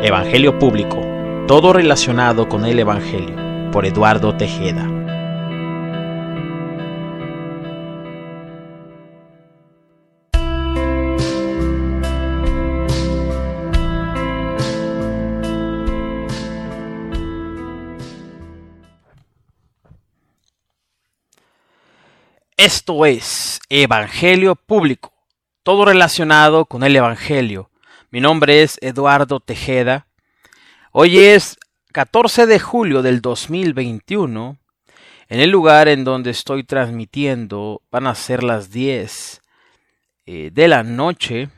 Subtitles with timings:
[0.00, 1.04] Evangelio Público,
[1.48, 3.34] todo relacionado con el Evangelio,
[3.72, 4.88] por Eduardo Tejeda.
[22.56, 25.12] Esto es Evangelio Público,
[25.64, 27.68] todo relacionado con el Evangelio.
[28.10, 30.06] Mi nombre es Eduardo Tejeda.
[30.92, 31.58] Hoy es
[31.92, 34.56] 14 de julio del 2021.
[35.28, 39.42] En el lugar en donde estoy transmitiendo van a ser las 10
[40.24, 41.50] eh, de la noche.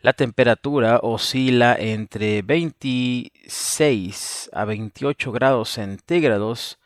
[0.00, 6.80] La temperatura oscila entre 26 a 28 grados centígrados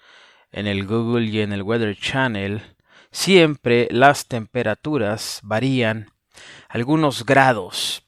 [0.53, 2.61] en el Google y en el Weather Channel
[3.11, 6.11] siempre las temperaturas varían
[6.69, 8.05] algunos grados.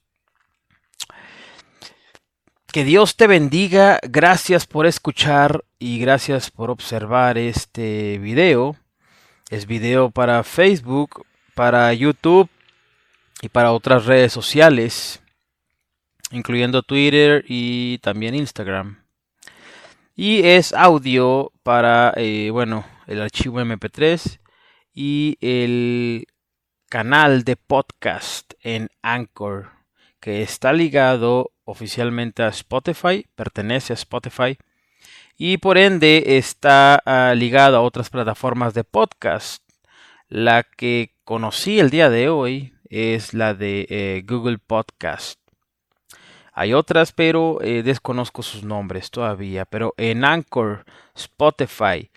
[2.79, 8.77] Que Dios te bendiga, gracias por escuchar y gracias por observar este video.
[9.51, 11.27] Es video para Facebook,
[11.57, 12.49] para YouTube
[13.43, 15.21] y para otras redes sociales,
[16.31, 19.03] incluyendo Twitter y también Instagram.
[20.15, 24.39] Y es audio para, eh, bueno, el archivo MP3
[24.95, 26.29] y el
[26.89, 29.79] canal de podcast en Anchor
[30.21, 34.57] que está ligado oficialmente a Spotify, pertenece a Spotify
[35.37, 39.63] y por ende está ah, ligado a otras plataformas de podcast.
[40.29, 45.39] La que conocí el día de hoy es la de eh, Google Podcast.
[46.55, 49.65] Hay otras, pero eh, desconozco sus nombres todavía.
[49.67, 52.11] Pero en Anchor, Spotify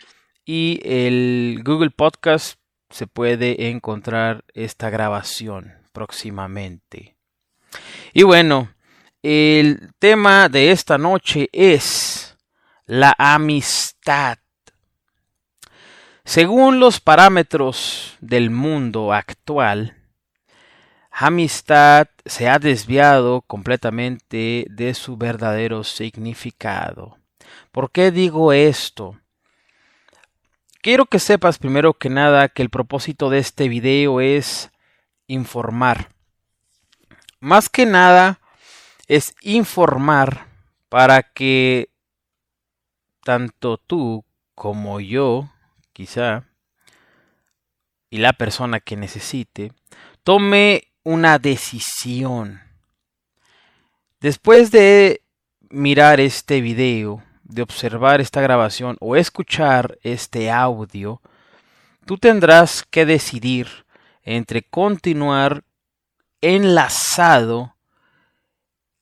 [0.46, 2.58] y el Google Podcast
[2.90, 7.18] se puede encontrar esta grabación próximamente.
[8.14, 8.70] Y bueno,
[9.24, 12.38] el tema de esta noche es
[12.86, 14.38] la amistad.
[16.24, 19.98] Según los parámetros del mundo actual,
[21.12, 27.18] amistad se ha desviado completamente de su verdadero significado.
[27.72, 29.20] ¿Por qué digo esto?
[30.82, 34.72] Quiero que sepas primero que nada que el propósito de este video es
[35.28, 36.10] informar.
[37.40, 38.41] Más que nada
[39.12, 40.48] es informar
[40.88, 41.90] para que
[43.26, 44.24] tanto tú
[44.56, 45.52] como yo,
[45.92, 46.46] quizá,
[48.10, 49.74] y la persona que necesite,
[50.24, 52.62] tome una decisión.
[54.22, 55.22] Después de
[55.70, 61.22] mirar este video, de observar esta grabación o escuchar este audio,
[62.06, 63.68] tú tendrás que decidir
[64.24, 65.66] entre continuar
[66.40, 67.76] enlazado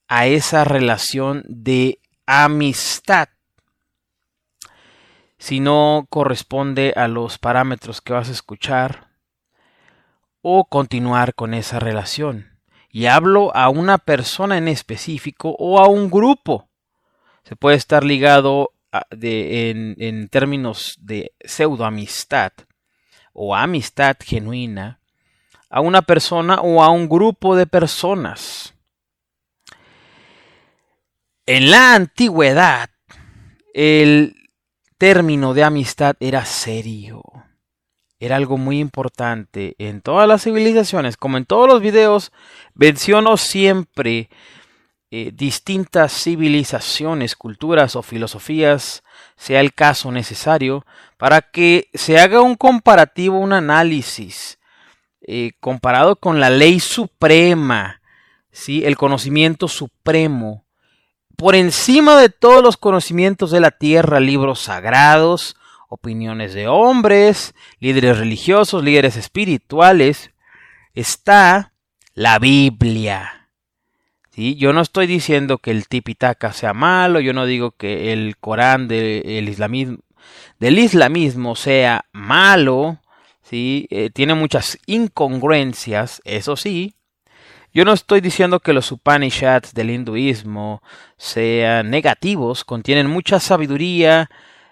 [0.09, 3.29] a esa relación de amistad
[5.37, 9.07] si no corresponde a los parámetros que vas a escuchar
[10.41, 12.59] o continuar con esa relación.
[12.91, 16.69] Y hablo a una persona en específico o a un grupo
[17.49, 18.73] se puede estar ligado
[19.09, 22.51] en, términos de pseudo amistad
[23.33, 24.99] o amistad genuina
[25.67, 28.75] a una persona o a un grupo de personas.
[31.51, 32.91] En la antigüedad,
[33.73, 34.35] el
[34.99, 37.23] término de amistad era serio.
[38.19, 39.73] Era algo muy importante.
[39.79, 42.31] En todas las civilizaciones, como en todos los videos,
[42.75, 44.29] menciono siempre
[45.09, 49.01] eh, distintas civilizaciones, culturas o filosofías,
[49.35, 50.85] sea el caso necesario,
[51.17, 54.59] para que se haga un comparativo, un análisis,
[55.21, 58.03] eh, comparado con la ley suprema,
[58.51, 58.85] ¿sí?
[58.85, 60.68] el conocimiento supremo,
[61.39, 65.55] por encima de todos los conocimientos de la tierra, libros sagrados,
[65.87, 70.31] opiniones de hombres, líderes religiosos, líderes espirituales,
[70.93, 71.73] está
[72.13, 73.39] la Biblia
[74.55, 78.87] yo no estoy diciendo que el tipitaka sea malo, yo no digo que el Corán
[78.87, 79.49] del
[80.59, 82.99] islamismo sea malo,
[83.41, 83.87] ¿sí?
[83.89, 86.95] Eh, tiene muchas incongruencias, eso sí.
[87.71, 90.81] Yo no estoy diciendo que los Upanishads del hinduismo
[91.17, 94.29] sean negativos, contienen mucha sabiduría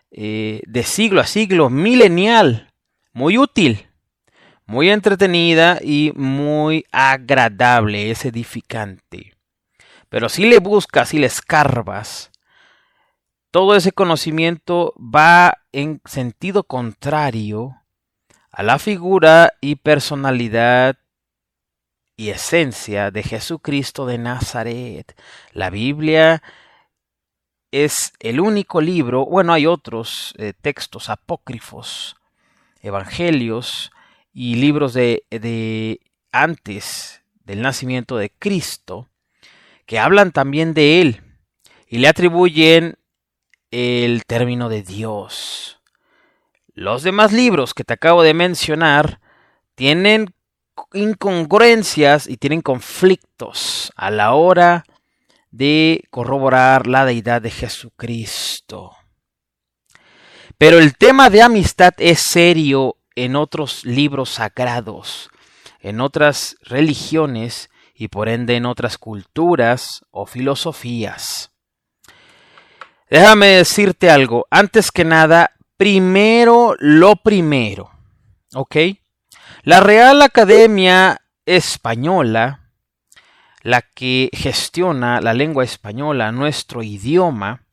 [0.09, 2.73] eh, de siglo a siglo, milenial,
[3.13, 3.87] muy útil,
[4.65, 9.35] muy entretenida y muy agradable, es edificante.
[10.09, 12.31] Pero si le buscas y le escarbas,
[13.51, 17.75] todo ese conocimiento va en sentido contrario
[18.51, 20.97] a la figura y personalidad
[22.17, 25.15] y esencia de Jesucristo de Nazaret.
[25.53, 26.41] La Biblia
[27.71, 32.15] es el único libro, bueno, hay otros eh, textos apócrifos,
[32.81, 33.91] evangelios
[34.33, 35.99] y libros de, de
[36.31, 39.07] antes del nacimiento de Cristo,
[39.85, 41.21] que hablan también de Él
[41.87, 42.97] y le atribuyen
[43.69, 45.79] el término de Dios.
[46.73, 49.19] Los demás libros que te acabo de mencionar
[49.75, 50.33] tienen
[50.93, 54.85] incongruencias y tienen conflictos a la hora
[55.51, 58.91] de corroborar la deidad de Jesucristo.
[60.57, 65.29] Pero el tema de amistad es serio en otros libros sagrados,
[65.79, 71.51] en otras religiones y por ende en otras culturas o filosofías.
[73.09, 77.89] Déjame decirte algo, antes que nada, primero lo primero,
[78.53, 78.75] ¿ok?
[79.67, 82.71] La Real Academia Española,
[83.63, 87.63] la que gestiona la lengua española, nuestro idioma,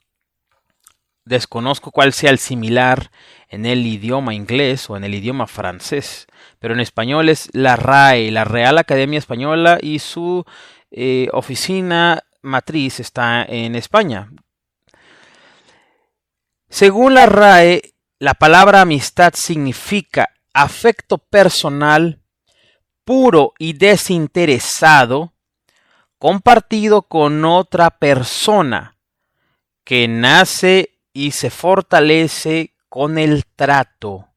[1.25, 3.13] desconozco cuál sea el similar
[3.49, 6.27] en el idioma inglés o en el idioma francés,
[6.59, 10.45] pero en español es la RAE, la Real Academia Española, y su
[10.91, 14.33] eh, oficina matriz está en España.
[16.69, 22.21] Según la RAE, la palabra amistad significa afecto personal
[23.05, 25.35] puro y desinteresado
[26.19, 28.97] compartido con otra persona
[29.83, 34.29] que nace y se fortalece con el trato.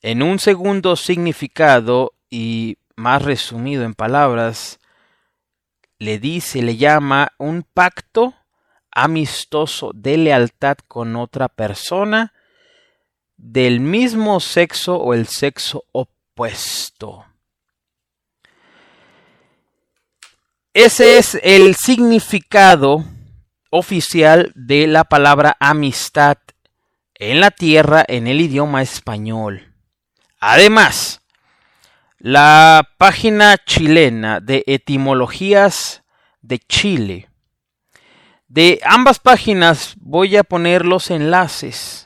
[0.00, 4.78] En un segundo significado y más resumido en palabras,
[5.98, 8.34] le dice, le llama un pacto
[8.90, 12.33] amistoso de lealtad con otra persona
[13.44, 17.26] del mismo sexo o el sexo opuesto.
[20.72, 23.04] Ese es el significado
[23.68, 26.38] oficial de la palabra amistad
[27.16, 29.74] en la tierra en el idioma español.
[30.40, 31.20] Además,
[32.18, 36.02] la página chilena de etimologías
[36.40, 37.28] de Chile.
[38.48, 42.03] De ambas páginas voy a poner los enlaces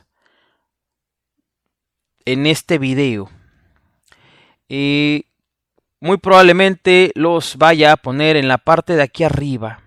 [2.31, 3.27] en este video.
[4.67, 5.25] Y
[5.99, 9.81] muy probablemente los vaya a poner en la parte de aquí arriba.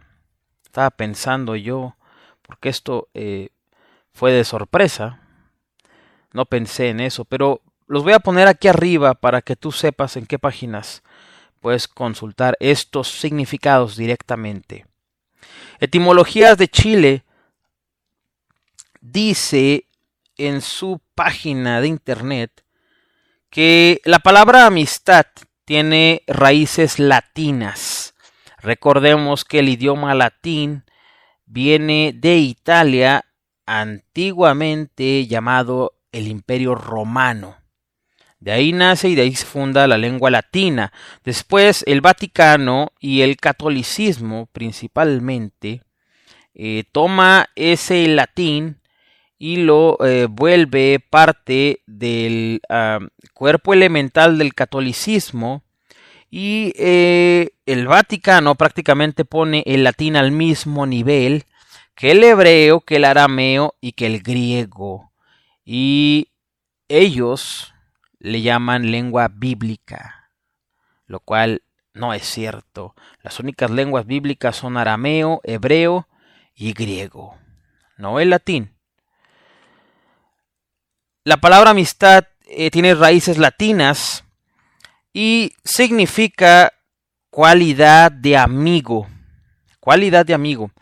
[0.64, 1.96] Estaba pensando yo,
[2.42, 3.50] porque esto eh,
[4.12, 5.20] fue de sorpresa.
[6.32, 10.16] No pensé en eso, pero los voy a poner aquí arriba para que tú sepas
[10.16, 11.04] en qué páginas
[11.60, 14.84] puedes consultar estos significados directamente.
[15.78, 17.24] Etimologías de Chile
[19.00, 19.86] dice
[20.36, 22.64] en su página de internet
[23.48, 25.24] que la palabra amistad
[25.64, 28.16] tiene raíces latinas.
[28.58, 30.82] Recordemos que el idioma latín
[31.46, 33.24] viene de Italia,
[33.66, 37.56] antiguamente llamado el Imperio Romano.
[38.40, 40.92] De ahí nace y de ahí se funda la lengua latina.
[41.22, 45.82] Después el Vaticano y el catolicismo principalmente
[46.52, 48.81] eh, toma ese latín
[49.42, 52.60] y lo eh, vuelve parte del
[53.34, 55.64] cuerpo elemental del catolicismo
[56.30, 61.46] y eh, el Vaticano prácticamente pone el latín al mismo nivel
[61.96, 65.10] que el hebreo, que el arameo y que el griego.
[65.64, 66.28] Y
[66.86, 67.74] ellos
[68.20, 70.30] le llaman lengua bíblica,
[71.06, 71.62] lo cual
[71.94, 72.94] no es cierto.
[73.24, 76.06] Las únicas lenguas bíblicas son arameo, hebreo
[76.54, 77.36] y griego,
[77.96, 78.71] no el latín.
[81.24, 84.24] La palabra amistad eh, tiene raíces latinas
[85.12, 86.72] y significa
[87.30, 89.06] cualidad de amigo.
[89.78, 90.72] Cualidad de amigo.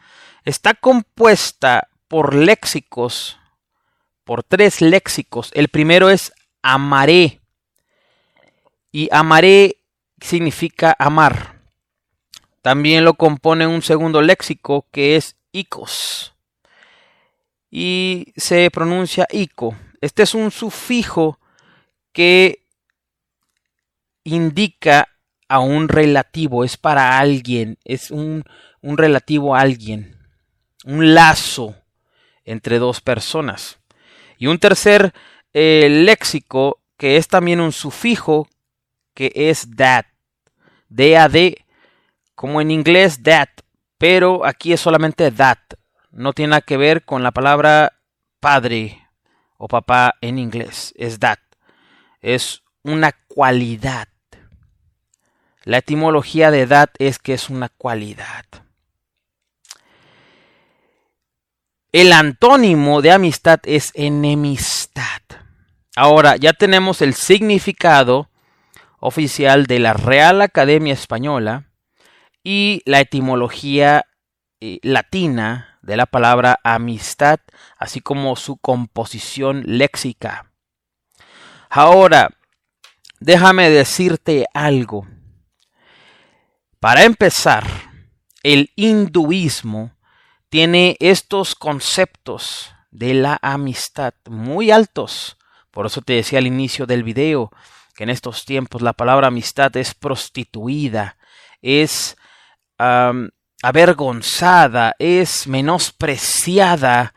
[0.47, 3.38] Está compuesta por léxicos,
[4.25, 5.50] por tres léxicos.
[5.52, 6.32] El primero es
[6.62, 7.40] amaré.
[8.92, 9.76] Y amaré
[10.23, 11.61] significa amar.
[12.62, 16.32] También lo compone un segundo léxico que es icos.
[17.70, 19.76] Y se pronuncia ico.
[20.00, 21.38] Este es un sufijo
[22.12, 22.64] que
[24.25, 25.09] indica
[25.49, 28.45] a un relativo, es para alguien, es un,
[28.83, 30.16] relativo a alguien,
[30.85, 31.75] un lazo
[32.45, 33.78] entre dos personas.
[34.38, 35.12] Y un tercer
[35.52, 38.49] eh, léxico que es también un sufijo
[39.12, 40.07] que es that,
[40.88, 41.64] D-A-D,
[42.35, 43.49] como en inglés that,
[43.99, 45.59] pero aquí es solamente that,
[46.11, 47.99] no tiene nada que ver con la palabra
[48.38, 49.00] padre
[49.62, 51.38] o papá en inglés, es that.
[52.23, 54.09] Es una cualidad.
[55.64, 58.47] La etimología de edad es que es una cualidad.
[61.93, 65.21] El antónimo de amistad es enemistad.
[65.95, 68.31] Ahora ya tenemos el significado
[68.99, 71.67] oficial de la Real Academia Española
[72.43, 74.07] y la etimología
[74.61, 77.40] eh, latina de la palabra amistad,
[77.76, 80.52] así como su composición léxica.
[81.68, 82.30] Ahora,
[83.18, 85.09] déjame decirte algo.
[86.78, 87.66] Para empezar,
[88.44, 89.97] el hinduismo
[90.49, 95.38] tiene estos conceptos de la amistad muy altos.
[95.73, 97.50] Por eso te decía al inicio del video
[97.97, 101.16] que en estos tiempos la palabra amistad es prostituida,
[101.61, 102.16] es
[103.62, 107.14] avergonzada, es menospreciada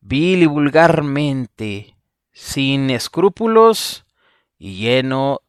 [0.00, 1.96] vil y vulgarmente,
[2.32, 4.04] sin escrúpulos
[4.58, 5.40] y lleno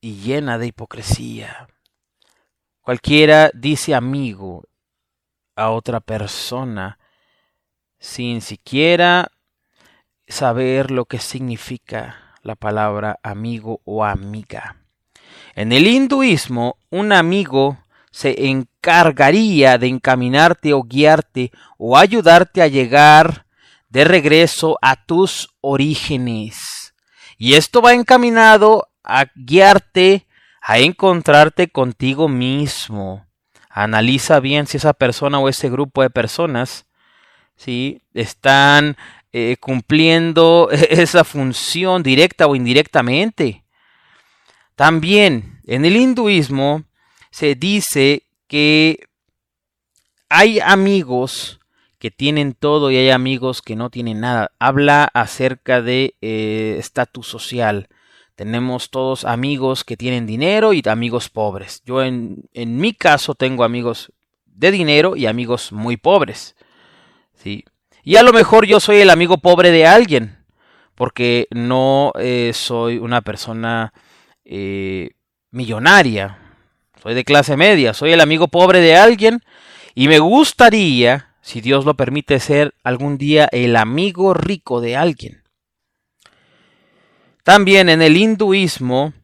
[0.00, 1.68] y llena de hipocresía.
[2.82, 4.64] Cualquiera dice amigo
[5.54, 6.98] a otra persona
[7.98, 9.30] sin siquiera
[10.26, 14.76] saber lo que significa la palabra amigo o amiga.
[15.54, 17.78] En el hinduismo, un amigo
[18.12, 23.46] se encargaría de encaminarte o guiarte o ayudarte a llegar
[23.88, 26.94] de regreso a tus orígenes.
[27.36, 30.28] Y esto va encaminado a guiarte
[30.60, 33.26] a encontrarte contigo mismo,
[33.74, 36.84] Analiza bien si esa persona o ese grupo de personas
[37.56, 38.02] ¿sí?
[38.12, 38.98] están
[39.32, 43.64] eh, cumpliendo esa función directa o indirectamente.
[44.76, 46.84] También en el hinduismo
[47.32, 49.08] se dice que
[50.28, 51.58] hay amigos
[51.98, 54.52] que tienen todo y hay amigos que no tienen nada.
[54.60, 57.88] Habla acerca de eh, estatus social.
[58.36, 61.82] Tenemos todos amigos que tienen dinero y amigos pobres.
[61.84, 64.12] Yo en, en mi caso tengo amigos
[64.46, 66.54] de dinero y amigos muy pobres.
[67.34, 67.64] ¿sí?
[68.04, 70.44] Y a lo mejor yo soy el amigo pobre de alguien,
[70.94, 73.92] porque no eh, soy una persona
[74.44, 75.10] eh,
[75.50, 76.38] millonaria.
[77.02, 79.42] Soy de clase media, soy el amigo pobre de alguien
[79.92, 85.42] y me gustaría, si Dios lo permite, ser algún día el amigo rico de alguien.
[87.42, 89.14] También en el hinduismo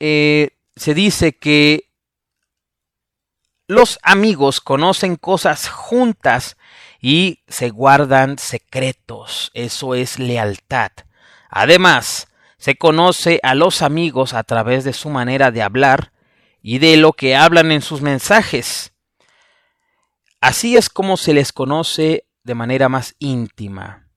[0.00, 1.90] eh, se dice que
[3.68, 6.56] los amigos conocen cosas juntas
[7.02, 9.50] y se guardan secretos.
[9.52, 10.92] Eso es lealtad.
[11.50, 16.11] Además, se conoce a los amigos a través de su manera de hablar
[16.62, 18.92] y de lo que hablan en sus mensajes.
[20.40, 24.08] Así es como se les conoce de manera más íntima.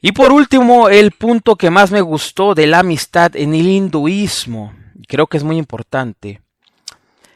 [0.00, 4.74] Y por último, el punto que más me gustó de la amistad en el hinduismo,
[5.08, 6.42] creo que es muy importante.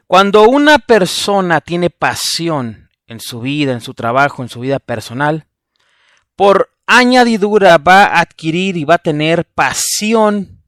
[0.06, 5.46] Cuando una persona tiene pasión en su vida, en su trabajo, en su vida personal,
[6.36, 10.62] por añadidura va a adquirir y va a tener pasión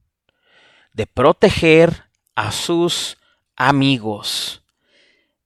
[0.93, 3.17] de proteger a sus
[3.55, 4.63] amigos.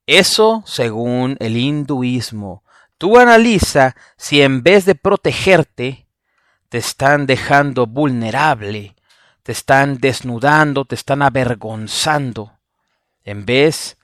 [0.06, 2.63] Eso según el hinduismo.
[2.98, 6.08] Tú analiza si en vez de protegerte,
[6.70, 8.96] te están dejando vulnerable,
[9.44, 12.58] te están desnudando, te están avergonzando,
[13.24, 13.98] en vez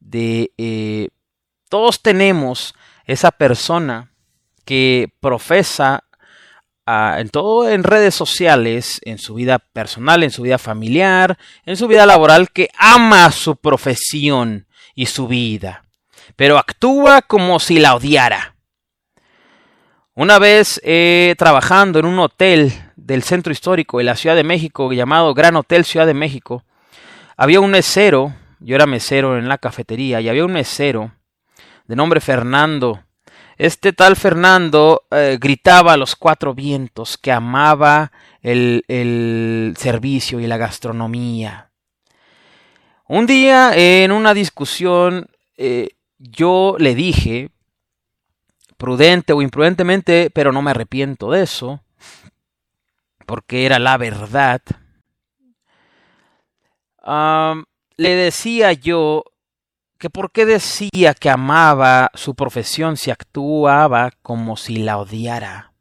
[0.00, 0.52] de...
[0.58, 1.08] Eh,
[1.68, 4.12] todos tenemos esa persona
[4.64, 6.04] que profesa
[6.86, 11.76] ah, en todo en redes sociales, en su vida personal, en su vida familiar, en
[11.76, 15.84] su vida laboral, que ama su profesión y su vida,
[16.36, 18.54] pero actúa como si la odiara.
[20.14, 24.92] Una vez eh, trabajando en un hotel del centro histórico de la Ciudad de México
[24.92, 26.62] llamado Gran Hotel Ciudad de México,
[27.36, 31.12] había un mesero, yo era mesero en la cafetería, y había un mesero
[31.86, 33.02] de nombre Fernando.
[33.56, 38.10] Este tal Fernando eh, gritaba a los cuatro vientos que amaba
[38.42, 41.70] el, servicio y la gastronomía.
[43.06, 47.50] Un día en una discusión eh, yo le dije,
[48.76, 51.82] prudente o imprudentemente, pero no me arrepiento de eso,
[53.26, 54.62] porque era la verdad.
[57.96, 59.24] le decía yo
[59.98, 65.72] que por qué decía que amaba su profesión si actuaba como si la odiara.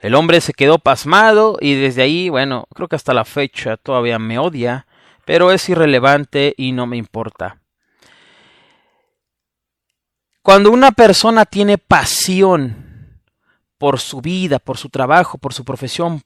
[0.00, 4.18] El hombre se quedó pasmado y desde ahí, bueno, creo que hasta la fecha todavía
[4.18, 4.86] me odia,
[5.24, 7.60] pero es irrelevante y no me importa.
[10.42, 13.22] Cuando una persona tiene pasión
[13.78, 16.22] por su vida, por su trabajo, por su profesión,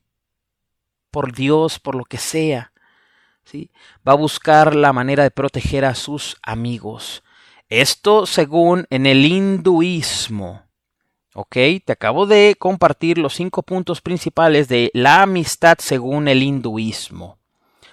[1.13, 2.73] por Dios, por lo que sea,
[4.07, 7.23] va a buscar la manera de proteger a sus amigos.
[7.69, 10.63] Esto según en el hinduismo.
[11.35, 11.57] ¿Ok?
[11.85, 17.39] Te acabo de compartir los cinco puntos principales de la amistad según el hinduismo.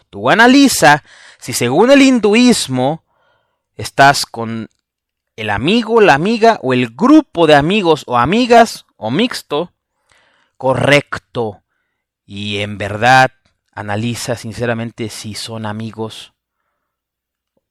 [0.10, 1.04] Tú analiza
[1.40, 3.04] si según el hinduismo
[3.76, 4.70] estás con
[5.36, 9.74] el amigo, la amiga o el grupo de amigos o amigas o mixto
[10.58, 11.62] correcto
[12.26, 13.32] y en verdad
[13.76, 16.34] analiza sinceramente si son amigos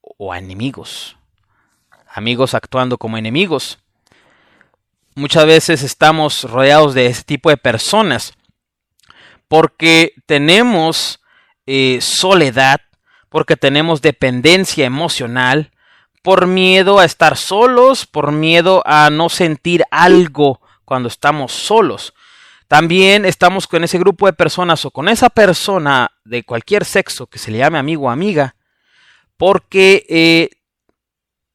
[0.01, 1.17] o enemigos.
[2.09, 3.79] Amigos actuando como enemigos.
[5.17, 8.35] Muchas veces estamos rodeados de ese tipo de personas
[9.49, 11.21] porque tenemos
[11.67, 12.81] eh, soledad,
[13.29, 15.73] porque tenemos dependencia emocional,
[16.23, 22.14] por miedo a estar solos, por miedo a no sentir algo cuando estamos solos.
[22.75, 27.39] También estamos con ese grupo de personas o con esa persona de cualquier sexo que
[27.39, 28.57] se le llame amigo o amiga,
[29.37, 30.51] porque eh,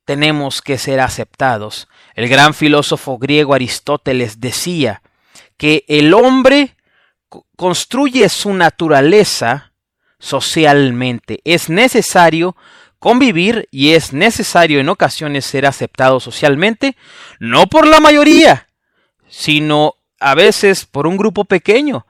[0.06, 1.90] tenemos que ser aceptados.
[2.16, 5.02] El gran filósofo griego Aristóteles decía
[5.58, 6.78] que el hombre
[7.58, 9.74] construye su naturaleza
[10.20, 11.42] socialmente.
[11.44, 12.56] Es necesario
[12.98, 16.96] convivir y es necesario en ocasiones ser aceptado socialmente,
[17.42, 18.70] no por la mayoría,
[19.28, 22.06] sino a veces por un grupo pequeño.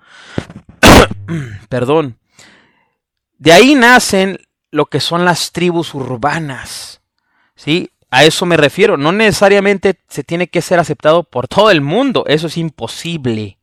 [1.70, 2.18] Perdón.
[3.38, 4.40] De ahí nacen
[4.72, 7.02] lo que son las tribus urbanas.
[7.56, 7.92] ¿Sí?
[8.12, 8.98] A eso me refiero.
[8.98, 12.26] No necesariamente se tiene que ser aceptado por todo el mundo.
[12.28, 13.58] Eso es imposible.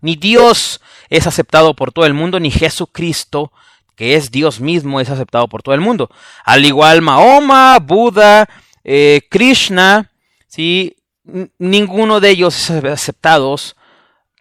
[0.00, 3.52] Ni Dios es aceptado por todo el mundo, ni Jesucristo,
[3.94, 6.10] que es Dios mismo, es aceptado por todo el mundo.
[6.44, 8.48] Al igual Mahoma, Buda,
[8.82, 10.10] eh, Krishna,
[10.48, 10.96] ¿sí?
[11.58, 13.56] ninguno de ellos es aceptado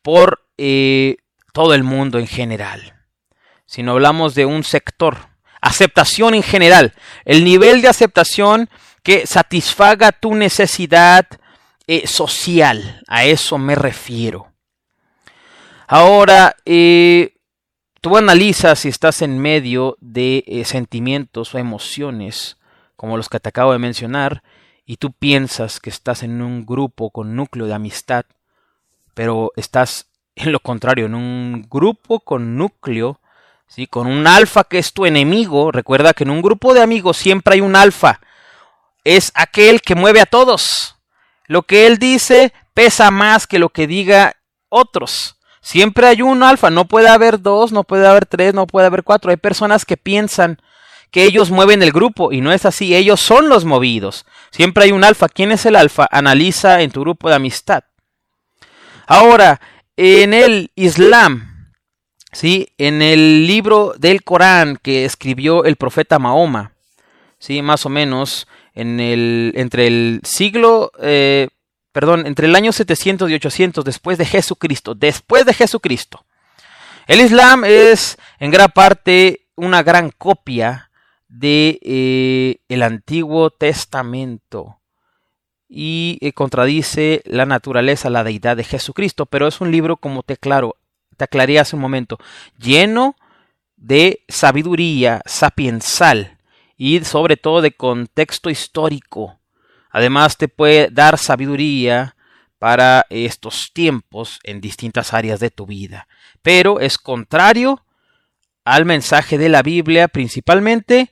[0.02, 1.18] por eh,
[1.54, 2.96] todo el mundo en general,
[3.66, 5.30] Si no hablamos de un sector.
[5.62, 6.94] Aceptación en general,
[7.24, 8.70] el nivel de aceptación
[9.04, 11.28] que satisfaga tu necesidad
[11.88, 14.52] eh, social, a eso me refiero.
[15.88, 17.36] Ahora, eh,
[18.02, 22.58] tú analizas si estás en medio de sentimientos o emociones
[23.02, 24.44] como los que te acabo de mencionar,
[24.86, 28.26] y tú piensas que estás en un grupo con núcleo de amistad,
[29.14, 33.20] pero estás en lo contrario, en un grupo con núcleo,
[33.68, 33.88] ¿sí?
[33.88, 35.72] con un alfa que es tu enemigo.
[35.72, 38.20] Recuerda que en un grupo de amigos siempre hay un alfa.
[39.04, 40.98] Es aquel que mueve a todos.
[41.48, 44.38] Lo que él dice pesa más que lo que diga
[44.70, 45.38] otros.
[45.62, 49.04] Siempre hay un alfa, no puede haber dos, no puede haber tres, no puede haber
[49.04, 49.30] cuatro.
[49.30, 50.60] Hay personas que piensan
[51.12, 54.26] que ellos mueven el grupo y no es así, ellos son los movidos.
[54.50, 55.28] Siempre hay un alfa.
[55.30, 56.08] ¿Quién es el alfa?
[56.10, 57.84] Analiza en tu grupo de amistad.
[59.14, 59.60] Ahora,
[59.98, 61.74] en el Islam,
[62.32, 62.70] ¿sí?
[62.78, 66.76] en el libro del Corán que escribió el profeta Mahoma,
[67.38, 67.62] ¿sí?
[67.62, 71.50] más o menos en el, entre el siglo, eh,
[71.92, 76.24] perdón, entre el año 700 y 800 después de Jesucristo, después de Jesucristo.
[77.06, 80.90] El Islam es en gran parte una gran copia
[81.28, 84.81] de eh, Antiguo Testamento
[85.74, 90.34] y eh, contradice la naturaleza, la deidad de Jesucristo, pero es un libro, como te
[90.34, 90.76] aclaro,
[91.16, 92.18] te aclaré hace un momento,
[92.60, 93.16] lleno
[93.78, 96.38] de sabiduría sapiensal
[96.76, 99.40] y sobre todo de contexto histórico.
[99.90, 102.18] Además te puede dar sabiduría
[102.60, 106.08] para estos tiempos en distintas áreas de tu vida.
[106.42, 107.86] Pero es contrario
[108.66, 111.12] al mensaje de la Biblia, principalmente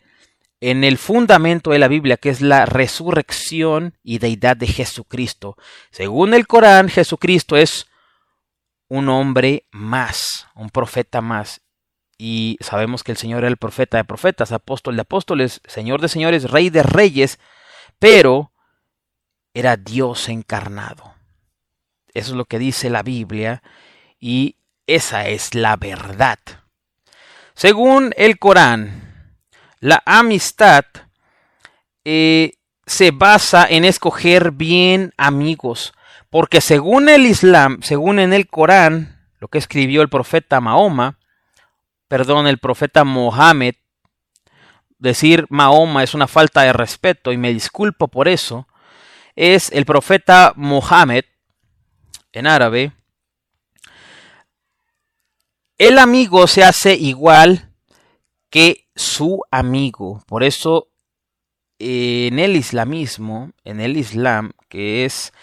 [0.62, 5.58] en el fundamento de la Biblia, que es la resurrección y deidad de Jesucristo.
[5.92, 7.88] Según el Corán, Jesucristo es
[8.90, 11.62] un hombre más, un profeta más.
[12.18, 16.10] Y sabemos que el Señor era el profeta de profetas, apóstol de apóstoles, Señor de
[16.10, 17.40] señores, rey de reyes,
[17.98, 18.52] pero
[19.54, 21.16] era Dios encarnado.
[22.14, 23.64] Eso es lo que dice la Biblia
[24.20, 26.40] y esa es la verdad.
[27.54, 28.99] Según el Corán,
[29.80, 30.86] la amistad
[32.04, 32.54] eh,
[32.86, 35.94] se basa en escoger bien amigos,
[36.30, 41.18] porque según el Islam, según en el Corán, lo que escribió el profeta Mahoma,
[42.08, 43.76] perdón, el profeta Mohammed,
[44.98, 48.68] decir Mahoma es una falta de respeto y me disculpo por eso,
[49.36, 51.24] es el profeta Mohammed
[52.34, 52.92] en árabe.
[55.78, 57.69] El amigo se hace igual
[58.50, 60.24] que su amigo.
[60.28, 60.90] Por eso
[61.80, 65.34] en el islamismo, en el islam, que es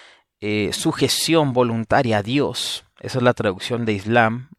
[0.40, 4.50] eh, sujeción voluntaria a Dios, esa es la traducción de islam,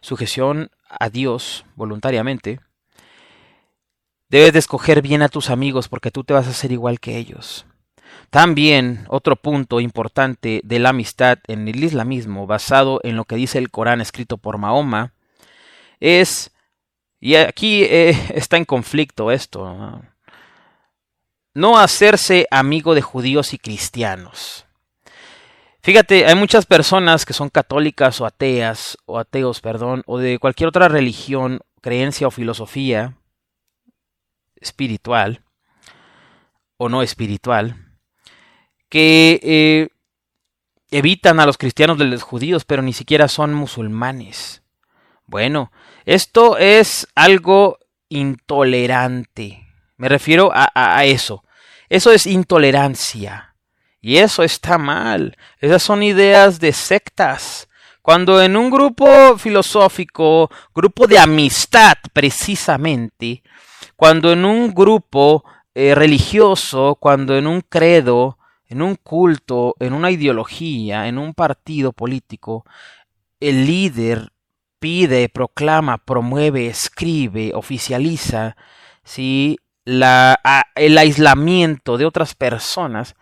[0.00, 2.60] sujeción a Dios voluntariamente,
[4.28, 7.16] debes de escoger bien a tus amigos porque tú te vas a hacer igual que
[7.16, 7.66] ellos.
[8.30, 13.58] También otro punto importante de la amistad en el islamismo, basado en lo que dice
[13.58, 15.12] el Corán escrito por Mahoma,
[16.00, 16.51] es,
[17.22, 20.02] y aquí eh, está en conflicto esto,
[21.54, 24.66] no hacerse amigo de judíos y cristianos.
[25.84, 30.68] Fíjate, hay muchas personas que son católicas o ateas, o ateos, perdón, o de cualquier
[30.68, 33.16] otra religión, creencia o filosofía
[34.56, 35.44] espiritual,
[36.76, 37.76] o no espiritual,
[38.88, 39.88] que eh,
[40.90, 44.61] evitan a los cristianos de los judíos, pero ni siquiera son musulmanes.
[45.26, 45.72] Bueno,
[46.04, 49.66] esto es algo intolerante.
[49.96, 51.44] Me refiero a, eso.
[51.88, 53.54] Eso es intolerancia.
[54.00, 55.36] Y eso está mal.
[55.60, 57.68] Esas son ideas de sectas.
[58.02, 63.44] Cuando en un grupo filosófico, grupo de amistad precisamente,
[63.94, 70.10] cuando en un grupo eh, religioso, cuando en un credo, en un culto, en una
[70.10, 72.64] ideología, en un partido político,
[73.38, 74.32] el líder
[74.82, 78.56] pide, proclama, promueve, escribe, oficializa,
[79.04, 79.56] ¿sí?
[79.84, 83.14] El aislamiento de otras personas,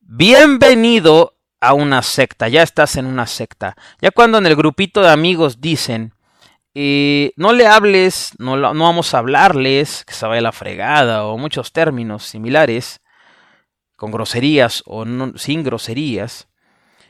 [0.00, 3.76] bienvenido a una secta, ya estás en una secta.
[4.02, 6.12] Ya cuando en el grupito de amigos dicen,
[6.74, 11.38] eh, no le hables, no, no, vamos a hablarles, que se vaya la fregada, o
[11.38, 13.00] muchos términos similares,
[13.96, 16.46] con groserías o sin groserías,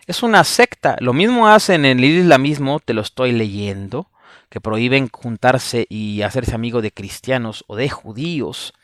[0.06, 0.96] es una secta.
[1.00, 4.10] Lo mismo hacen en el islamismo, te lo estoy leyendo,
[4.50, 8.74] que prohíben juntarse y hacerse amigo de cristianos o de judíos.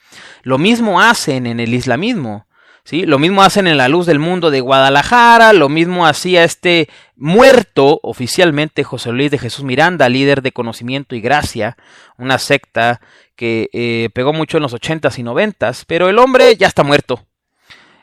[0.42, 2.46] Lo mismo hacen en el islamismo.
[2.82, 3.04] ¿Sí?
[3.04, 8.00] Lo mismo hacen en la luz del mundo de Guadalajara, lo mismo hacía este muerto
[8.02, 11.76] oficialmente José Luis de Jesús Miranda, líder de conocimiento y gracia,
[12.16, 13.02] una secta
[13.36, 17.26] que eh, pegó mucho en los ochentas y noventas, pero el hombre ya está muerto.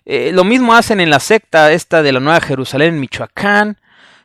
[0.10, 3.78] Eh, lo mismo hacen en la secta esta de la Nueva Jerusalén Michoacán.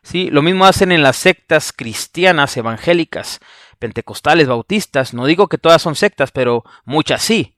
[0.05, 0.31] ¿sí?
[0.31, 3.41] Lo mismo hacen en las sectas cristianas, evangélicas,
[3.81, 5.13] pentecostales, bautistas.
[5.13, 7.57] No digo que todas son sectas, pero muchas sí.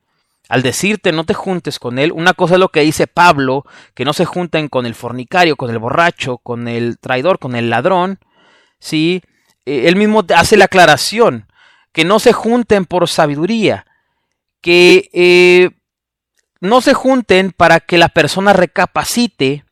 [0.48, 4.06] Al decirte no te juntes con él, una cosa es lo que dice Pablo, que
[4.06, 8.20] no se junten con el fornicario, con el borracho, con el traidor, con el ladrón.
[8.78, 9.20] ¿sí?
[9.66, 11.46] Eh, él mismo hace la aclaración,
[11.92, 13.84] que no se junten por sabiduría,
[14.62, 15.72] que eh,
[16.64, 19.64] no se junten para que la persona recapacite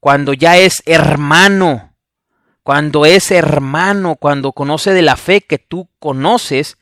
[0.00, 1.94] cuando ya es hermano,
[2.62, 6.76] cuando es hermano, cuando conoce de la fe que tú conoces,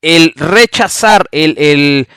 [0.00, 2.08] el rechazar, el,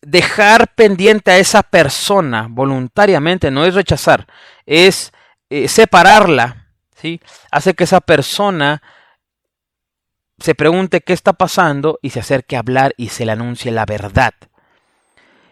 [0.00, 4.26] dejar pendiente a esa persona voluntariamente, no es rechazar,
[4.64, 5.12] es
[5.50, 7.20] eh, separarla, ¿sí?
[7.50, 8.80] hace que esa persona
[10.38, 13.84] se pregunte qué está pasando y se acerque a hablar y se le anuncie la
[13.84, 14.34] verdad.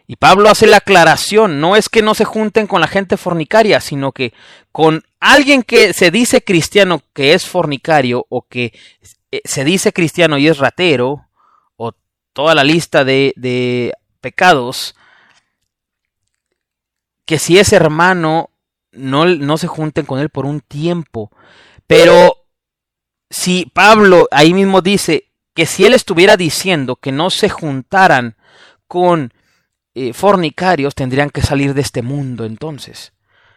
[0.07, 3.81] Y Pablo hace la aclaración, no es que no se junten con la gente fornicaria,
[3.81, 4.33] sino que
[4.71, 8.73] con alguien que se dice cristiano que es fornicario o que
[9.33, 11.27] eh, se dice cristiano y es ratero,
[11.77, 11.92] o
[12.33, 14.95] toda la lista de, de pecados,
[17.25, 18.51] que si es hermano,
[18.92, 21.31] no, no se junten con él por un tiempo.
[21.87, 22.47] Pero
[23.29, 28.37] si Pablo ahí mismo dice que si él estuviera diciendo que no se juntaran
[28.87, 29.33] con
[29.99, 33.15] eh, fornicarios tendrían que salir de este mundo entonces.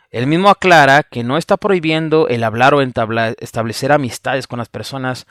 [0.09, 5.27] Él mismo aclara que no está prohibiendo el hablar o establecer amistades con las personas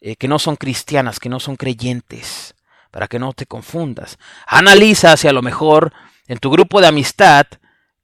[0.00, 2.54] eh, que no son cristianas, que no son creyentes,
[2.92, 4.20] para que no te confundas.
[4.46, 5.92] Analiza si a lo mejor
[6.28, 7.48] en tu grupo de amistad,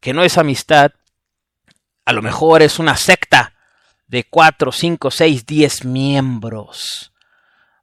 [0.00, 0.90] que no es amistad,
[2.04, 3.52] a lo mejor es una secta
[4.08, 7.12] de 4, 5, 6, 10 miembros.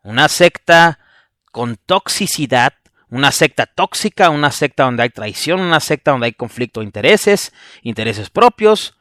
[0.04, 1.00] Una secta
[1.54, 2.74] con toxicidad
[3.10, 7.54] una secta tóxica, una secta donde hay traición, una secta donde hay conflicto de intereses,
[7.82, 8.98] intereses propios.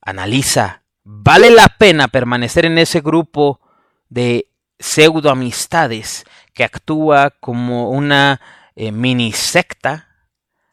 [0.00, 3.60] Analiza, ¿vale la pena permanecer en ese grupo
[4.08, 8.40] de pseudo amistades que actúa como una
[8.76, 10.08] eh, mini secta?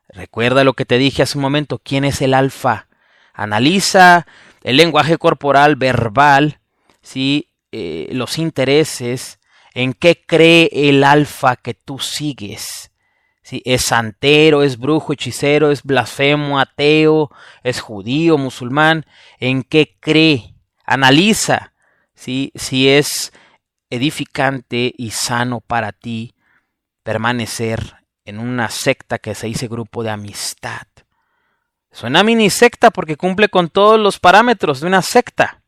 [0.10, 2.88] Recuerda lo que te dije hace un momento, ¿quién es el alfa?
[3.34, 4.26] Analiza
[4.64, 6.60] el lenguaje corporal, verbal,
[7.02, 7.50] ¿sí?
[7.72, 9.40] Eh, los intereses,
[9.76, 12.92] en qué cree el alfa que tú sigues.
[13.44, 17.30] Si es santero, es brujo, hechicero, es blasfemo, ateo,
[17.62, 19.06] es judío, musulmán,
[19.40, 20.56] en qué cree.
[20.84, 21.74] Analiza
[22.16, 22.52] si
[22.90, 23.32] es
[23.92, 26.34] edificante y sano para ti
[27.04, 30.88] permanecer en una secta que se dice grupo de amistad.
[31.92, 35.62] Suena mini secta porque cumple con todos los parámetros de una secta.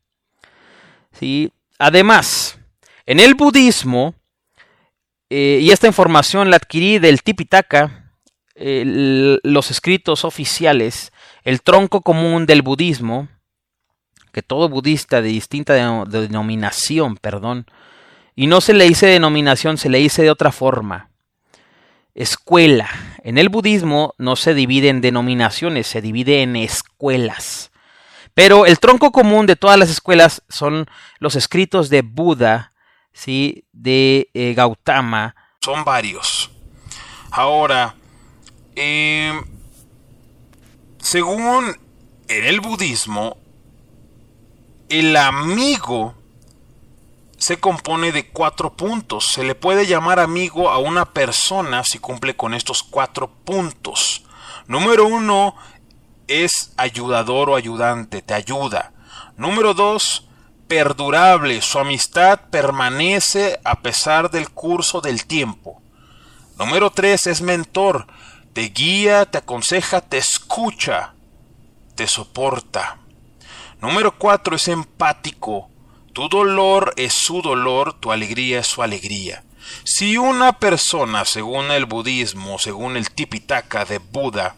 [1.12, 1.54] ¿Sí?
[1.78, 2.60] Además,
[3.08, 4.14] en el budismo,
[5.30, 8.04] eh, y esta información la adquirí del Tipitaka,
[8.60, 11.12] los escritos oficiales,
[11.44, 13.28] el tronco común del budismo,
[14.32, 15.74] que todo budista de distinta
[16.06, 17.66] denominación, perdón,
[18.36, 21.10] y no se le dice denominación, se le dice de otra forma.
[22.14, 22.90] Escuela.
[23.24, 27.72] En el budismo no se divide en denominaciones, se divide en escuelas.
[28.34, 30.86] Pero el tronco común de todas las escuelas son
[31.20, 32.74] los escritos de Buda,
[33.18, 33.66] ¿sí?
[33.74, 35.36] de eh, Gautama.
[35.62, 36.52] Son varios.
[37.32, 37.96] Ahora,
[38.76, 39.44] em,
[41.00, 41.76] según
[42.28, 43.38] en el budismo,
[44.90, 46.16] el amigo
[47.38, 49.26] se compone de cuatro puntos.
[49.26, 54.24] Se le puede llamar amigo a una persona si cumple con estos cuatro puntos.
[54.68, 55.56] Número uno
[56.28, 58.94] es ayudador o ayudante, te ayuda.
[59.38, 60.27] Número dos,
[60.68, 65.82] perdurable, su amistad permanece a pesar del curso del tiempo.
[66.58, 68.08] Número tres es mentor,
[68.54, 71.14] te guía, te aconseja, te escucha,
[71.96, 72.98] te soporta.
[73.82, 75.70] Número cuatro es empático,
[76.14, 79.44] tu dolor es su dolor, tu alegría es su alegría.
[79.84, 84.56] Si una persona, según el budismo, según el Tipitaka de Buda,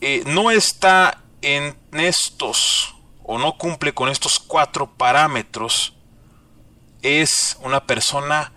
[0.00, 5.94] eh, no está en estos o no cumple con estos cuatro parámetros,
[7.02, 8.52] es una persona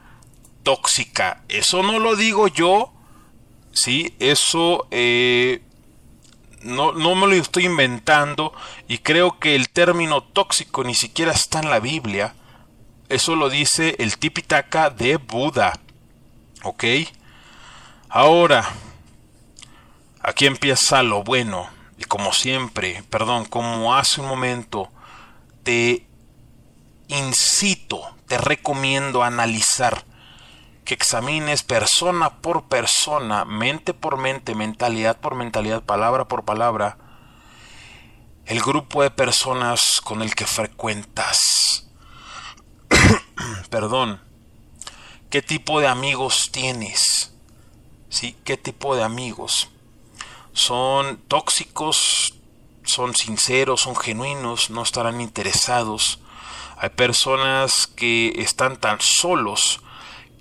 [0.64, 1.44] tóxica.
[1.48, 2.92] Eso no lo digo yo,
[3.72, 5.62] sí, eso eh,
[6.66, 8.54] no, me lo estoy inventando
[8.88, 12.36] y creo que el término tóxico ni siquiera está en la Biblia.
[13.08, 15.80] Eso lo dice el Tipitaka de Buda.
[16.64, 16.84] ¿Ok?
[18.10, 18.68] Ahora,
[20.22, 21.75] aquí empieza lo bueno.
[21.98, 24.90] Y como siempre, perdón, como hace un momento,
[25.64, 26.06] te
[27.08, 30.04] incito, te recomiendo analizar
[30.84, 36.98] que examines persona por persona, mente por mente, mentalidad por mentalidad, palabra por palabra,
[38.46, 41.88] el grupo de personas con el que frecuentas.
[43.70, 44.22] Perdón.
[45.32, 47.34] ¿Qué tipo de amigos tienes?
[48.10, 48.38] ¿Sí?
[48.46, 49.70] ¿Qué tipo de amigos?
[50.56, 52.34] ¿Son tóxicos?
[52.86, 53.82] ¿Son sinceros?
[53.82, 54.70] ¿Son genuinos?
[54.70, 56.20] ¿No estarán interesados?
[56.78, 59.82] Hay personas que están tan solos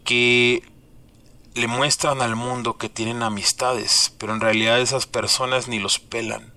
[0.04, 0.62] que
[1.54, 6.54] le muestran al mundo que tienen amistades, pero en realidad esas personas ni los pelan.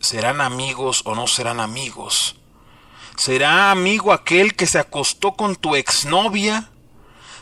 [0.00, 2.36] ¿Serán amigos o no serán amigos?
[3.16, 6.70] ¿Será amigo aquel que se acostó con tu exnovia?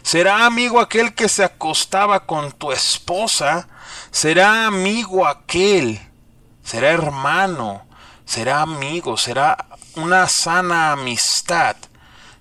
[0.02, 3.68] ¿Será amigo aquel que se acostaba con tu esposa?
[4.10, 6.00] ¿Será amigo aquel?
[6.64, 7.86] ¿Será hermano?
[8.24, 9.16] ¿Será amigo?
[9.16, 11.76] ¿Será una sana amistad?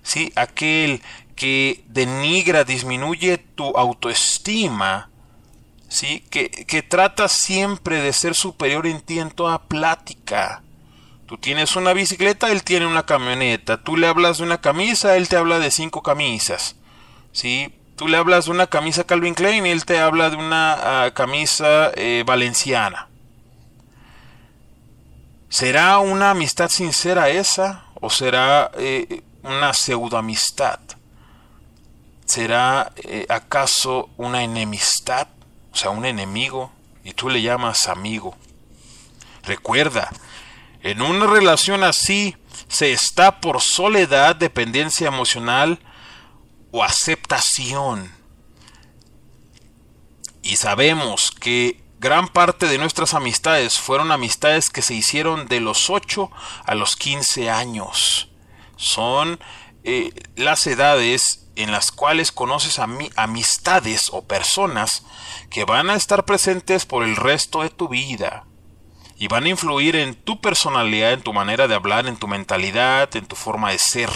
[0.02, 0.32] ¿Sí?
[0.34, 1.02] Aquel
[1.36, 5.10] que denigra, disminuye tu autoestima,
[5.88, 6.24] ¿sí?
[6.30, 10.62] que, que trata siempre de ser superior en ti en toda plática.
[11.26, 13.82] Tú tienes una bicicleta, él tiene una camioneta.
[13.82, 16.76] Tú le hablas de una camisa, él te habla de cinco camisas.
[17.32, 17.74] ¿Sí?
[17.96, 21.10] Tú le hablas de una camisa Calvin Klein y él te habla de una ah,
[21.14, 23.08] camisa eh, valenciana.
[25.48, 27.84] ¿Será una amistad sincera esa?
[28.00, 30.80] ¿O será eh, una pseudo amistad?
[32.24, 35.28] ¿Será eh, acaso una enemistad?
[35.72, 36.72] O sea, un enemigo,
[37.04, 38.36] y tú le llamas amigo.
[39.44, 40.10] Recuerda,
[40.82, 42.36] en una relación así
[42.68, 45.78] se está por soledad, dependencia emocional
[46.72, 48.12] o aceptación.
[50.42, 55.88] Y sabemos que gran parte de nuestras amistades fueron amistades que se hicieron de los
[55.88, 56.32] 8
[56.64, 58.28] a los 15 años.
[58.76, 59.38] Son
[59.84, 65.04] eh, las edades en las cuales conoces a amistades o personas
[65.50, 68.46] que van a estar presentes por el resto de tu vida
[69.16, 73.14] y van a influir en tu personalidad, en tu manera de hablar, en tu mentalidad,
[73.14, 74.10] en tu forma de ser.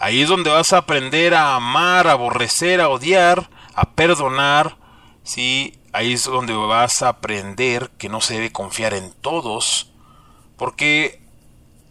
[0.00, 4.78] Ahí es donde vas a aprender a amar, a aborrecer, a odiar, a perdonar,
[5.24, 5.78] ¿sí?
[5.92, 9.92] Ahí es donde vas a aprender que no se debe confiar en todos,
[10.56, 11.20] porque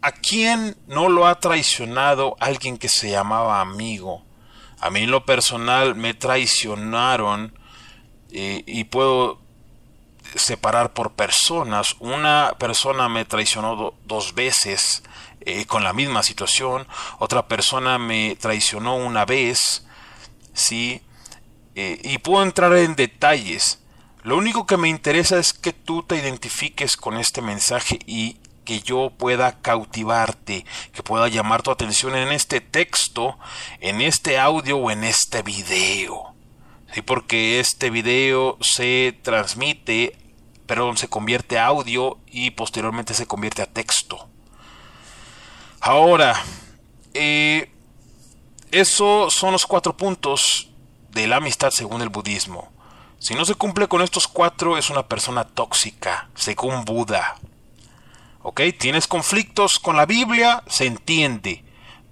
[0.02, 4.24] ¿a quién no lo ha traicionado alguien que se llamaba amigo?
[4.80, 7.54] A mí en lo personal me traicionaron
[8.32, 9.40] eh, y puedo
[10.34, 11.96] separar por personas.
[12.00, 15.04] Una persona me traicionó dos veces
[15.42, 16.88] eh, con la misma situación.
[17.20, 19.86] Otra persona me traicionó una vez.
[20.54, 21.02] Sí.
[21.76, 23.80] Eh, y puedo entrar en detalles.
[24.24, 28.82] Lo único que me interesa es que tú te identifiques con este mensaje y que
[28.82, 33.40] yo pueda cautivarte, que pueda llamar tu atención en este texto,
[33.80, 36.36] en este audio o en este video.
[36.94, 40.18] Sí, porque este video se transmite,
[40.68, 44.29] perdón, se convierte a audio y posteriormente se convierte a texto.
[45.82, 46.42] Ahora,
[47.14, 47.72] eh,
[48.72, 50.70] esos son los cuatro puntos
[51.12, 52.72] de la amistad según el budismo.
[53.20, 57.36] Si no se cumple con estos cuatro, es una persona tóxica, según Buda.
[58.42, 58.62] ¿Ok?
[58.78, 61.64] Tienes conflictos con la Biblia, se entiende.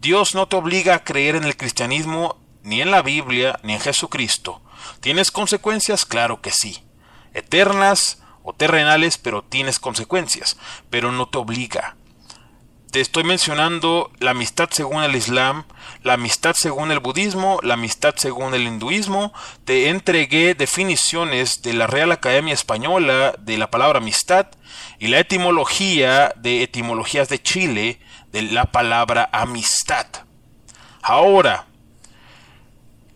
[0.02, 3.80] Dios no te obliga a creer en el cristianismo, ni en la Biblia, ni en
[3.80, 4.62] Jesucristo.
[5.00, 6.06] ¿Tienes consecuencias?
[6.06, 6.84] Claro que sí.
[7.34, 10.58] Eternas o terrenales, pero tienes consecuencias.
[10.90, 11.96] Pero no te obliga.
[12.92, 15.66] Te estoy mencionando la amistad según el Islam,
[16.04, 19.34] la amistad según el budismo, la amistad según el hinduismo.
[19.66, 24.48] Te entregué definiciones de la Real Academia Española de la palabra amistad
[25.00, 28.00] y la etimología de etimologías de Chile
[28.32, 30.08] de la palabra amistad.
[31.02, 31.68] Ahora,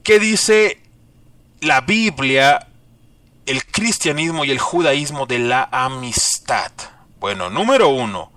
[0.03, 0.81] ¿qué dice
[1.61, 2.67] la Biblia,
[3.45, 6.73] el cristianismo y el judaísmo de la amistad?
[7.21, 8.33] Bueno, número uno,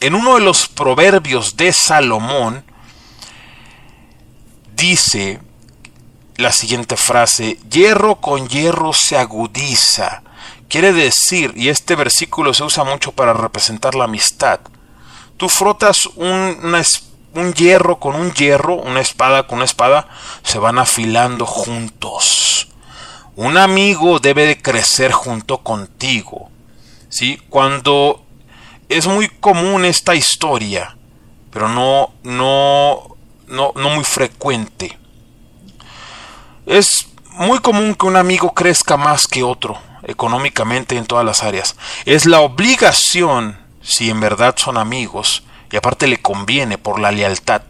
[0.00, 2.64] en uno de los proverbios de Salomón
[4.74, 5.40] dice
[6.36, 10.22] la siguiente frase, hierro con hierro se agudiza.
[10.68, 14.60] Quiere decir, y este versículo se usa mucho para representar la amistad,
[15.36, 16.76] tú frotas un,
[17.34, 20.08] un hierro con un hierro, una espada con una espada,
[20.44, 22.68] se van afilando juntos.
[23.34, 26.50] Un amigo debe de crecer junto contigo.
[27.08, 27.40] ¿sí?
[27.48, 28.24] Cuando
[28.88, 30.96] es muy común esta historia,
[31.50, 34.98] pero no, no, no, no muy frecuente.
[36.66, 41.76] Es muy común que un amigo crezca más que otro, económicamente en todas las áreas.
[42.04, 47.62] Es la obligación, si en verdad son amigos, y aparte le conviene por la lealtad,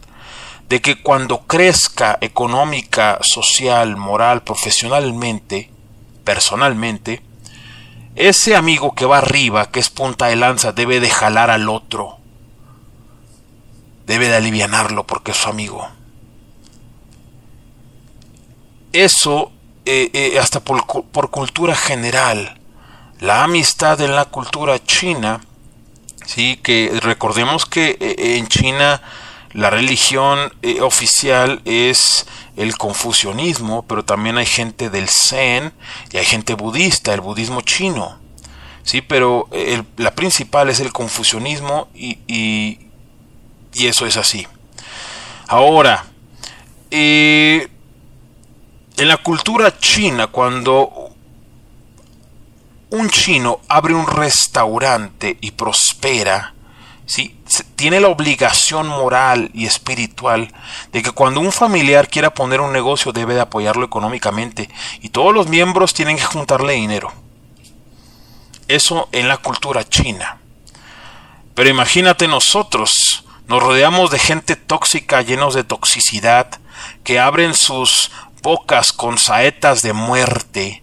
[0.68, 5.70] de que cuando crezca económica, social, moral, profesionalmente,
[6.24, 7.22] personalmente,
[8.18, 12.18] ese amigo que va arriba, que es punta de lanza, debe de jalar al otro.
[14.07, 15.88] Debe de alivianarlo porque es su amigo.
[18.92, 19.52] Eso,
[19.85, 22.59] eh, eh, hasta por, por, cultura general,
[23.20, 25.40] la amistad en la cultura china,
[26.26, 29.00] sí, que recordemos que eh, en China
[29.59, 35.73] la religión oficial es el confucianismo, pero también hay gente del Zen
[36.12, 38.21] y hay gente budista, el budismo chino.
[38.85, 39.49] Sí, pero
[39.97, 42.79] la principal es el confucianismo y, y,
[43.85, 44.47] eso es así.
[45.49, 46.07] Ahora,
[46.92, 47.66] eh,
[48.97, 51.11] en la cultura china, cuando
[52.90, 56.55] un chino abre un restaurante y prospera,
[57.09, 57.35] ¿sí?
[57.75, 60.53] tiene la obligación moral y espiritual
[60.92, 64.68] de que cuando un familiar quiera poner un negocio debe de apoyarlo económicamente
[65.01, 67.11] y todos los miembros tienen que juntarle dinero.
[68.68, 70.38] Eso en la cultura china.
[71.55, 76.61] Pero imagínate nosotros, nos rodeamos de gente tóxica, llenos de toxicidad,
[77.03, 78.11] que abren sus
[78.42, 80.83] bocas con saetas de muerte,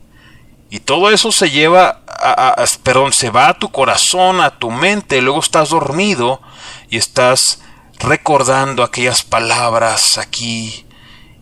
[0.75, 5.21] y todo eso se lleva, a, perdón, se va a tu corazón, a tu mente,
[5.21, 6.41] luego estás dormido
[6.89, 7.61] y estás
[7.97, 10.85] recordando aquellas palabras aquí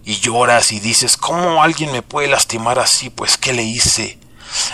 [0.05, 3.09] y lloras y dices, ¿cómo alguien me puede lastimar así?
[3.09, 4.19] Pues, ¿qué le hice?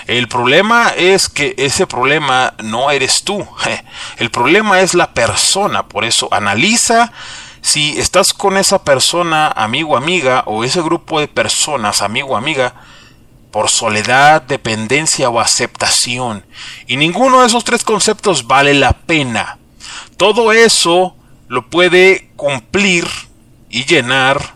[0.07, 3.47] El problema es que ese problema no eres tú.
[4.17, 5.87] El problema es la persona.
[5.87, 7.13] Por eso analiza
[7.61, 12.73] si estás con esa persona, amigo, amiga, o ese grupo de personas, amigo, amiga,
[13.51, 16.45] por soledad, dependencia o aceptación.
[16.87, 19.57] Y ninguno de esos tres conceptos vale la pena.
[20.17, 21.15] Todo eso
[21.47, 23.07] lo puede cumplir
[23.69, 24.55] y llenar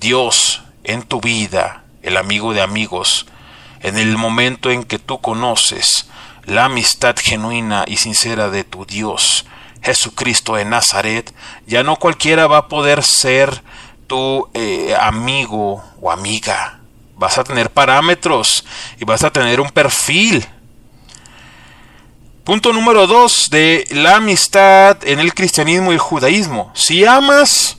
[0.00, 3.26] Dios en tu vida, el amigo de amigos,
[3.80, 6.08] en el momento en que tú conoces
[6.44, 9.46] la amistad genuina y sincera de tu Dios,
[9.82, 11.34] Jesucristo de Nazaret,
[11.66, 13.62] ya no cualquiera va a poder ser
[14.06, 16.75] tu eh, amigo o amiga
[17.16, 18.64] vas a tener parámetros
[18.98, 20.46] y vas a tener un perfil.
[22.44, 26.70] Punto número dos de la amistad en el cristianismo y el judaísmo.
[26.74, 27.78] Si amas,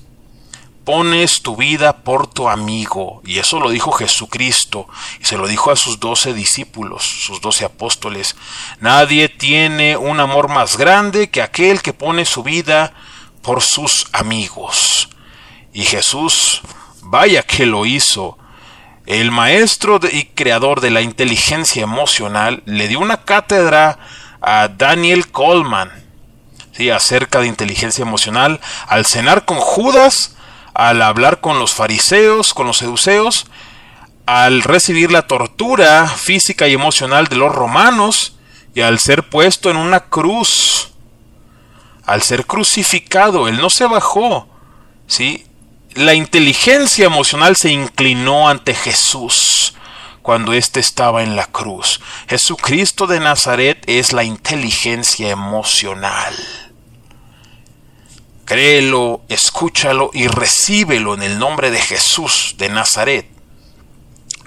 [0.84, 3.22] pones tu vida por tu amigo.
[3.26, 4.88] Y eso lo dijo Jesucristo
[5.22, 8.36] y se lo dijo a sus doce discípulos, sus doce apóstoles.
[8.80, 12.94] Nadie tiene un amor más grande que aquel que pone su vida
[13.42, 15.10] por sus amigos.
[15.74, 16.62] Y Jesús,
[17.02, 18.38] vaya que lo hizo
[19.08, 23.98] el maestro y creador de la inteligencia emocional le dio una cátedra
[24.42, 26.08] a Daniel Coleman.
[26.78, 26.92] ¿sí?
[26.92, 30.36] acerca de inteligencia emocional al cenar con Judas,
[30.74, 33.48] al hablar con los fariseos, con los seduceos,
[34.28, 38.38] al recibir la tortura física y emocional de los romanos
[38.76, 40.92] y al ser puesto en una cruz,
[42.06, 44.48] al ser crucificado, él no se bajó,
[45.08, 45.47] ¿sí?
[45.98, 49.74] La inteligencia emocional se inclinó ante Jesús
[50.22, 52.00] cuando éste estaba en la cruz.
[52.30, 56.36] Jesucristo de Nazaret es la inteligencia emocional.
[58.46, 63.28] Créelo, escúchalo y recíbelo en el nombre de Jesús de Nazaret.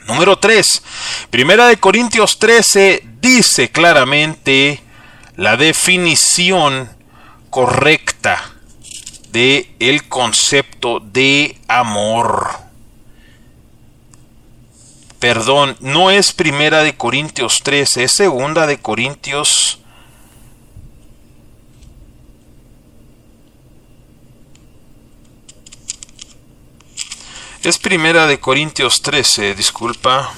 [0.07, 0.83] Número 3.
[1.31, 4.85] Primera de Corintios 13 dice claramente
[5.35, 6.97] la definición
[7.51, 8.53] correcta
[9.33, 12.49] de el concepto de amor
[15.19, 19.81] perdón, no es primera de Corintios 13, es segunda de Corintios
[27.63, 30.33] Es primera de Corintios 13, disculpa.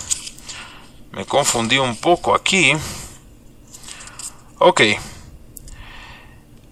[1.12, 2.72] Me confundí un poco aquí.
[4.58, 4.80] Ok.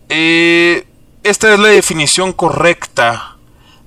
[0.09, 0.85] Eh,
[1.23, 3.37] esta es la definición correcta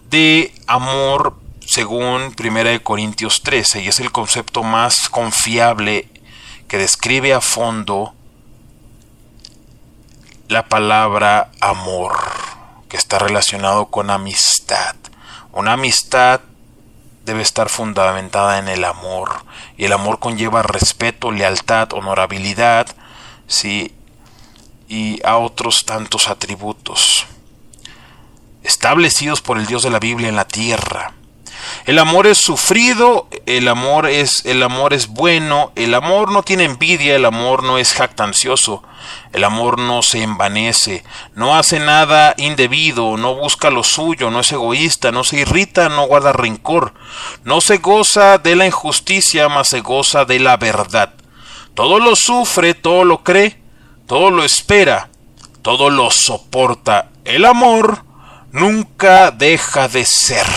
[0.09, 6.09] de amor según 1 Corintios 13 y es el concepto más confiable
[6.67, 8.13] que describe a fondo
[10.47, 12.13] la palabra amor,
[12.89, 14.95] que está relacionado con amistad.
[15.51, 16.41] Una amistad
[17.25, 19.31] debe estar fundamentada en el amor
[19.77, 22.87] y el amor conlleva respeto, lealtad, honorabilidad,
[23.47, 23.95] sí,
[24.87, 27.25] y a otros tantos atributos
[28.63, 31.13] establecidos por el Dios de la Biblia en la tierra.
[31.85, 36.65] El amor es sufrido, el amor es el amor es bueno, el amor no tiene
[36.65, 38.83] envidia, el amor no es jactancioso,
[39.31, 41.03] el amor no se envanece,
[41.35, 46.05] no hace nada indebido, no busca lo suyo, no es egoísta, no se irrita, no
[46.05, 46.93] guarda rencor,
[47.43, 51.13] no se goza de la injusticia, mas se goza de la verdad.
[51.75, 53.62] Todo lo sufre, todo lo cree,
[54.07, 55.09] todo lo espera,
[55.61, 57.09] todo lo soporta.
[57.25, 58.03] El amor
[58.51, 60.47] nunca deja de ser.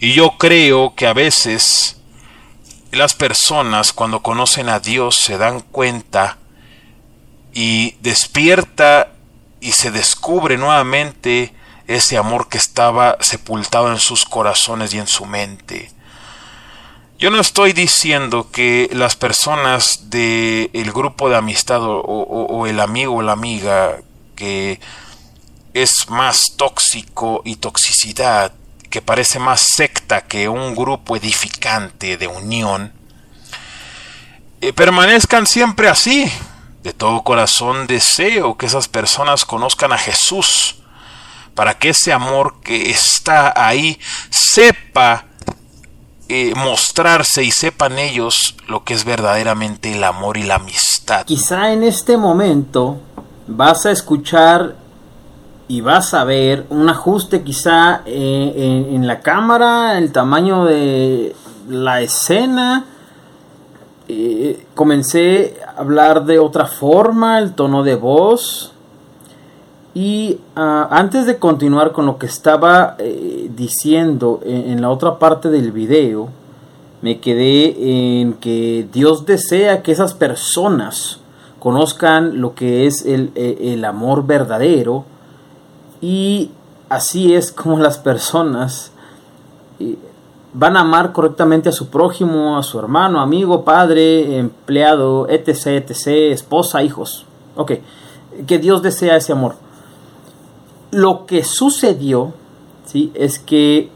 [0.00, 1.96] Y yo creo que a veces
[2.92, 6.38] las personas cuando conocen a Dios se dan cuenta
[7.52, 9.12] y despierta
[9.60, 11.52] y se descubre nuevamente
[11.86, 15.90] ese amor que estaba sepultado en sus corazones y en su mente.
[17.18, 22.78] Yo no estoy diciendo que las personas del el grupo de amistad o, o el
[22.78, 23.98] amigo o la amiga
[24.36, 24.78] que
[25.74, 28.52] es más tóxico y toxicidad
[28.88, 32.92] que parece más secta que un grupo edificante de unión,
[34.60, 36.30] eh, permanezcan siempre así.
[36.84, 40.76] De todo corazón deseo que esas personas conozcan a Jesús,
[41.56, 43.98] para que ese amor que está ahí
[44.30, 45.27] sepa
[46.28, 51.24] eh, mostrarse y sepan ellos lo que es verdaderamente el amor y la amistad.
[51.24, 52.98] Quizá en este momento
[53.46, 54.76] vas a escuchar
[55.68, 61.34] y vas a ver un ajuste quizá eh, en, la cámara, el tamaño de
[61.68, 62.86] la escena.
[64.08, 68.72] Eh, comencé a hablar de otra forma, el tono de voz.
[69.94, 75.48] Y ah, antes de continuar con lo que estaba eh, diciendo en, la otra parte
[75.48, 76.28] del video,
[77.02, 81.20] me quedé en que Dios desea que esas personas
[81.58, 85.04] conozcan lo que es el, el amor verdadero
[86.00, 86.50] y
[86.88, 88.92] así es como las personas
[89.80, 89.96] eh,
[90.52, 96.06] van a amar correctamente a su prójimo, a su hermano, amigo, padre, empleado, etc., etc.,
[96.32, 97.26] esposa, hijos.
[97.56, 97.72] Ok,
[98.46, 99.56] que Dios desea ese amor.
[100.90, 102.32] Lo que sucedió,
[102.86, 103.10] ¿sí?
[103.14, 103.90] Es que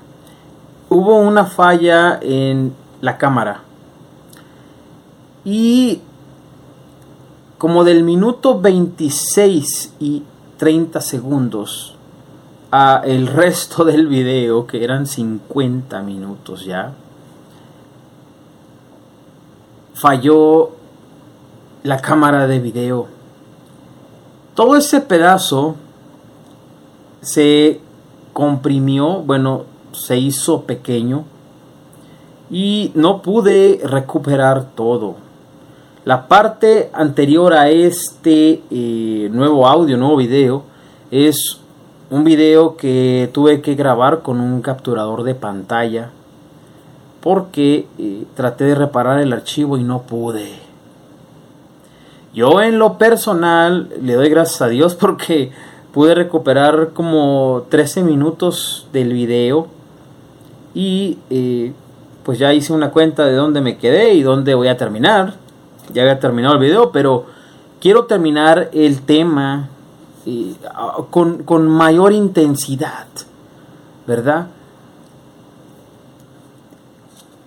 [0.88, 3.62] hubo una falla en la cámara.
[5.44, 6.00] Y
[7.58, 10.22] como del minuto 26 y
[10.58, 11.94] 30 segundos
[12.70, 16.92] a el resto del video, que eran 50 minutos ya,
[19.94, 20.70] falló
[21.82, 23.06] la cámara de video.
[24.54, 25.76] Todo ese pedazo
[27.22, 27.80] se
[28.32, 31.24] comprimió, bueno, se hizo pequeño
[32.50, 35.16] y no pude recuperar todo.
[36.04, 40.64] La parte anterior a este eh, nuevo audio, nuevo video,
[41.10, 41.60] es
[42.10, 46.10] un video que tuve que grabar con un capturador de pantalla
[47.20, 50.50] porque eh, traté de reparar el archivo y no pude.
[52.34, 55.52] Yo en lo personal le doy gracias a Dios porque
[55.92, 59.68] pude recuperar como 13 minutos del video
[60.74, 61.72] y eh,
[62.24, 65.34] pues ya hice una cuenta de dónde me quedé y dónde voy a terminar.
[65.92, 67.26] Ya había terminado el video, pero
[67.80, 69.68] quiero terminar el tema
[70.24, 70.54] eh,
[71.10, 73.06] con, con mayor intensidad,
[74.06, 74.46] ¿verdad?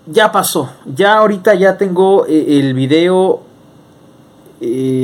[0.06, 3.42] Ya pasó, ya ahorita ya tengo eh, el video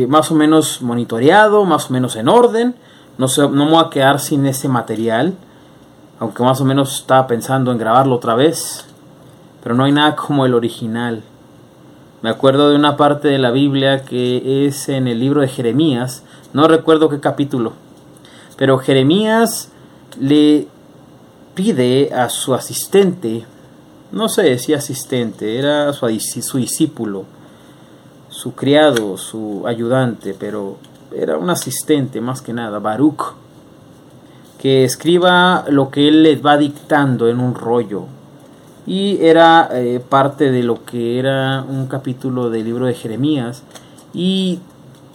[0.08, 2.76] más o menos monitoreado, más o menos en orden.
[3.22, 5.36] No, no me voy a quedar sin ese material,
[6.20, 8.84] aunque más o menos estaba pensando en grabarlo otra vez,
[9.62, 11.22] pero no hay nada como el original.
[12.24, 16.24] Me acuerdo de una parte de la Biblia que es en el libro de Jeremías,
[16.54, 17.74] no recuerdo qué capítulo,
[18.58, 19.72] pero Jeremías
[20.20, 20.68] le
[21.54, 23.46] pide a su asistente,
[24.12, 27.26] no sé si asistente, era su discípulo,
[28.30, 30.78] su criado, su ayudante, pero
[31.16, 33.34] era un asistente más que nada, Baruch,
[34.60, 38.06] que escriba lo que él les va dictando en un rollo,
[38.86, 43.64] y era eh, parte de lo que era un capítulo del libro de Jeremías.
[44.14, 44.60] Y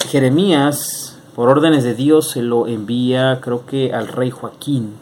[0.08, 4.94] Jeremías por órdenes de Dios se lo envía creo que al rey Joaquín.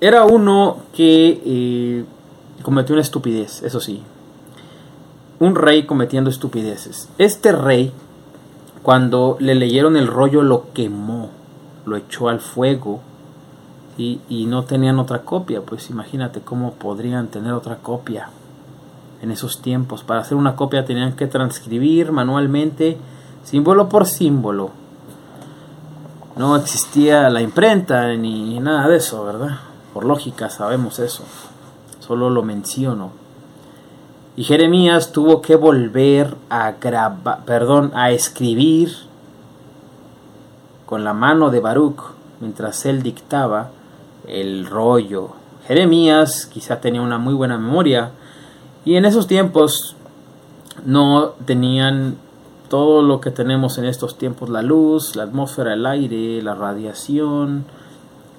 [0.00, 2.04] Era uno que eh,
[2.62, 4.02] cometió una estupidez eso sí.
[5.38, 7.08] Un rey cometiendo estupideces.
[7.18, 7.92] Este rey
[8.86, 11.30] cuando le leyeron el rollo lo quemó
[11.86, 13.00] lo echó al fuego
[13.98, 18.28] y, no tenían otra copia, pues imagínate cómo podrían tener otra copia
[19.22, 20.04] en esos tiempos.
[20.04, 22.96] Para hacer una copia tenían que transcribir manualmente,
[23.42, 24.70] símbolo por símbolo.
[26.36, 29.58] No existía la imprenta ni nada de eso, ¿verdad?
[29.94, 31.24] Por lógica sabemos eso.
[31.98, 33.25] Solo lo menciono.
[34.36, 38.90] Y Jeremías tuvo que volver a grabar, perdón, a escribir
[40.84, 42.02] con la mano de Baruch
[42.40, 43.70] mientras él dictaba
[44.28, 45.30] el rollo.
[45.66, 48.10] Jeremías quizá tenía una muy buena memoria
[48.84, 49.96] y en esos tiempos
[50.84, 52.16] no tenían
[52.68, 57.64] todo lo que tenemos en estos tiempos, la luz, la atmósfera, el aire, la radiación,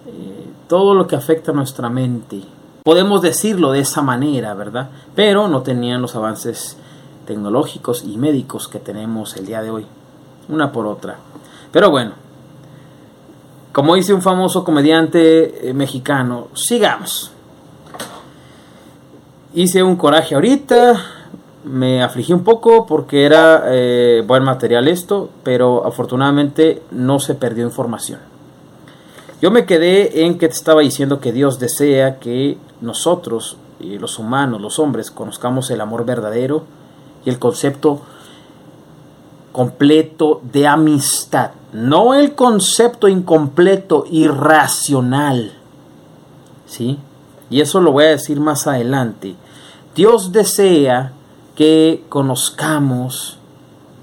[0.06, 2.44] eh, todo lo que afecta a nuestra mente.
[2.88, 4.88] Podemos decirlo de esa manera, ¿verdad?
[5.14, 6.78] Pero no tenían los avances
[7.26, 9.86] tecnológicos y médicos que tenemos el día de hoy,
[10.48, 11.18] una por otra.
[11.74, 12.14] Pero bueno,
[13.74, 17.30] como dice un famoso comediante eh, mexicano, sigamos.
[19.54, 20.96] Hice un coraje ahorita,
[21.66, 27.66] me afligí un poco porque era eh, buen material esto, pero afortunadamente no se perdió
[27.66, 28.37] información.
[29.40, 34.60] Yo me quedé en que te estaba diciendo que Dios desea que nosotros, los humanos,
[34.62, 36.64] los hombres, conozcamos el amor verdadero
[37.24, 38.02] y el concepto
[39.52, 45.54] completo de amistad, no el concepto incompleto irracional.
[46.66, 47.00] ¿Sí?
[47.52, 49.36] Y eso lo voy a decir más adelante.
[49.96, 51.14] Dios desea
[51.56, 53.38] que conozcamos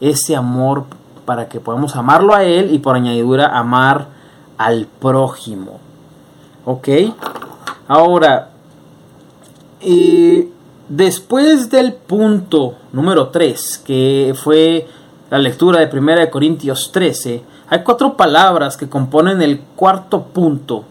[0.00, 0.84] ese amor
[1.24, 4.13] para que podamos amarlo a Él y por añadidura amar
[4.58, 5.80] al prójimo.
[6.64, 6.88] ¿Ok?
[7.88, 8.50] Ahora,
[9.80, 10.48] eh,
[10.88, 14.86] después del punto número 3, que fue
[15.30, 20.84] la lectura de 1 Corintios 13, hay cuatro palabras que componen el cuarto punto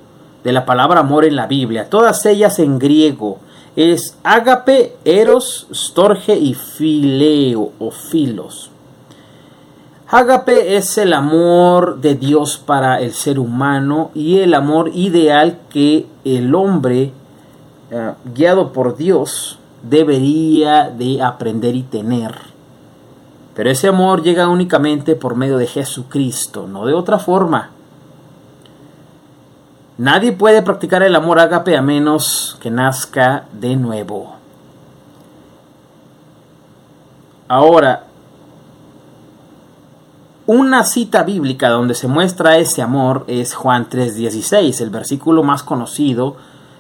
[0.44, 3.40] de la palabra amor en la Biblia, todas ellas en griego.
[3.76, 8.70] Es ágape, eros, storge y fileo o filos.
[10.16, 16.06] Ágape es el amor de Dios para el ser humano y el amor ideal que
[16.24, 17.12] el hombre,
[17.90, 22.36] eh, guiado por Dios, debería de aprender y tener.
[23.56, 27.72] Pero ese amor llega únicamente por medio de Jesucristo, no de otra forma.
[29.98, 34.36] Nadie puede practicar el amor ágape a menos que nazca de nuevo.
[37.48, 38.04] Ahora,
[40.46, 46.36] una cita bíblica donde se muestra ese amor es Juan 3:16, el versículo más conocido,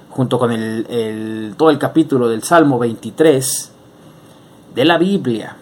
[0.10, 3.72] junto con el, todo el capítulo del Salmo 23
[4.76, 5.58] de la Biblia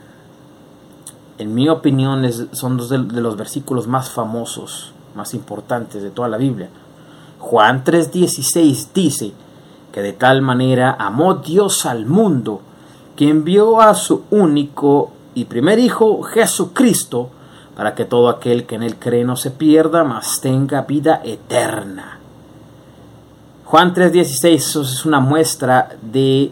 [1.41, 6.37] en mi opinión, son dos de, los versículos más famosos, más importantes de toda la
[6.37, 6.69] Biblia.
[7.39, 9.33] Juan 3:16 dice
[9.91, 12.61] que de tal manera amó Dios al mundo
[13.15, 17.29] que envió a su único y primer Hijo Jesucristo
[17.81, 22.19] para que todo aquel que en él cree no se pierda, mas tenga vida eterna.
[23.65, 26.51] Juan 3:16 es una muestra de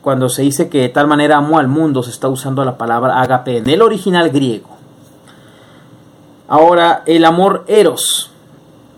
[0.00, 3.20] cuando se dice que de tal manera amó al mundo, se está usando la palabra
[3.20, 4.70] agape en el original griego.
[6.48, 8.30] Ahora, el amor eros.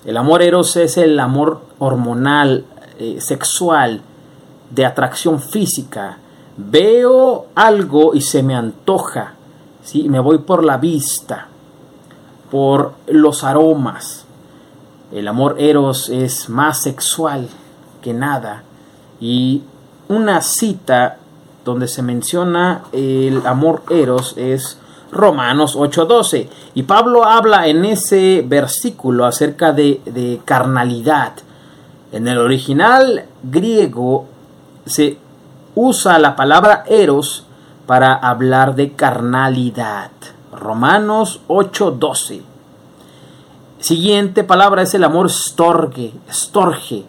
[0.05, 2.64] El amor eros es el amor hormonal,
[3.01, 4.03] eh, sexual,
[4.70, 6.18] de atracción física.
[6.57, 9.36] Veo algo y se me antoja.
[9.87, 10.09] ¿Sí?
[10.09, 11.47] Me voy por la vista,
[12.51, 14.24] por los aromas.
[15.12, 17.49] El amor eros es más sexual
[18.03, 18.64] que nada.
[19.20, 19.62] Y
[20.09, 21.18] una cita
[21.64, 24.78] donde se menciona el amor eros es
[25.12, 26.49] Romanos 8:12.
[26.74, 31.32] Y Pablo habla en ese versículo acerca de, de, carnalidad.
[32.11, 34.26] En el original griego
[34.84, 35.18] se
[35.76, 37.46] usa la palabra eros
[37.87, 40.11] para hablar de carnalidad.
[40.53, 42.43] Romanos 8:12.
[43.78, 47.05] Siguiente palabra es el amor storge, storge.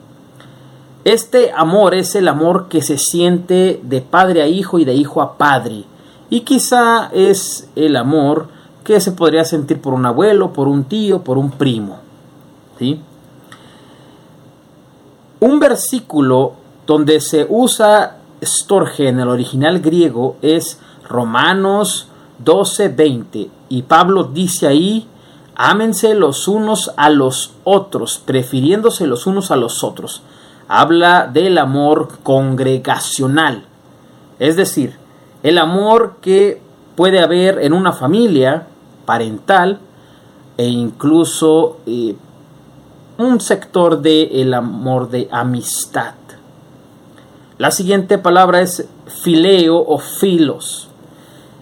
[1.04, 5.22] Este amor es el amor que se siente de padre a hijo y de hijo
[5.22, 5.86] a padre.
[6.30, 8.50] Y quizá es el amor
[8.84, 12.00] que se podría sentir por un abuelo, por un tío, por un primo.
[12.78, 13.02] ¿sí?
[15.40, 16.54] Un versículo
[16.86, 22.08] donde se usa en el original griego es Romanos
[22.44, 25.08] 12:20 y Pablo dice ahí,
[25.56, 30.22] ámense los unos a los otros, prefiriéndose los unos a los otros.
[30.68, 33.66] Habla del amor congregacional,
[34.40, 34.96] es decir,
[35.44, 36.62] el amor que
[36.96, 38.68] puede haber en una familia
[39.06, 39.80] parental
[40.58, 42.16] e incluso eh,
[43.18, 46.14] un sector del el amor de amistad.
[47.58, 48.86] La siguiente palabra es
[49.24, 50.90] fileo o filos.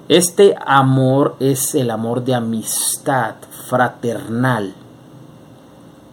[0.09, 3.35] Este amor es el amor de amistad
[3.67, 4.73] fraternal.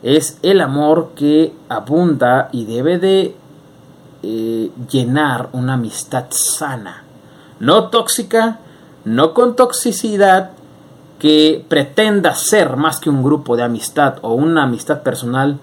[0.02, 3.36] Es el amor que abunda y debe de
[4.22, 7.02] eh, llenar una amistad sana
[7.62, 8.58] no tóxica,
[9.04, 10.50] no con toxicidad
[11.20, 15.60] que pretenda ser más que un grupo de amistad o una amistad personal,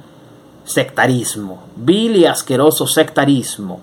[0.63, 3.81] sectarismo, vil y asqueroso sectarismo,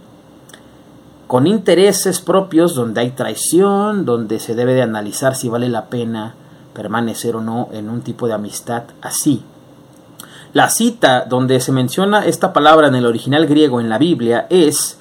[1.27, 6.35] con intereses propios donde hay traición, donde se debe de analizar si vale la pena
[6.73, 9.43] permanecer o no en un tipo de amistad así.
[10.53, 14.99] La cita donde se menciona esta palabra en el original griego en la Biblia es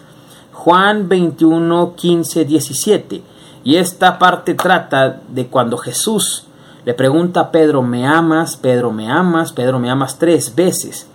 [0.52, 3.24] Juan 21, 15, 17.
[3.64, 6.46] Y esta parte trata de cuando Jesús
[6.86, 8.58] le pregunta a Pedro, ¿me amas?
[8.58, 9.52] Pedro, ¿me amas?
[9.52, 10.20] Pedro, ¿me amas?
[10.20, 11.08] Tres veces.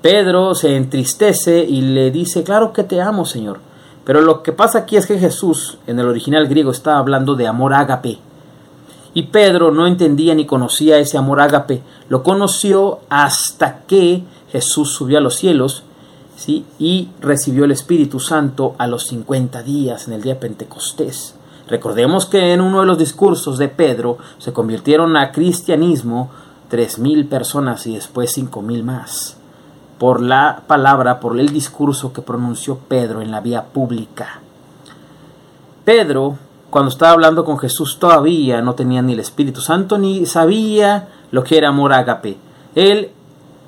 [0.00, 3.60] Pedro se entristece y le dice, claro que te amo, Señor.
[4.06, 7.48] Pero lo que pasa aquí es que Jesús, en el original griego, está hablando de
[7.48, 8.18] amor ágape.
[9.14, 11.82] Y Pedro no entendía ni conocía ese amor ágape.
[12.08, 15.82] Lo conoció hasta que Jesús subió a los cielos
[16.78, 21.34] y recibió el Espíritu Santo a los 50 días en el día Pentecostés.
[21.66, 26.30] Recordemos que en uno de los discursos de Pedro se convirtieron a cristianismo
[26.68, 29.35] tres mil personas y después cinco mil más
[29.98, 34.40] por la palabra, por el discurso que pronunció Pedro en la vía pública.
[35.84, 36.36] Pedro,
[36.70, 41.44] cuando estaba hablando con Jesús, todavía no tenía ni el Espíritu Santo ni sabía lo
[41.44, 42.36] que era amor ágape.
[42.74, 43.10] Él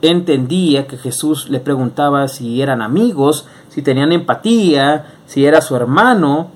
[0.03, 6.49] entendía que Jesús le preguntaba si eran amigos, si tenían empatía, si era su hermano,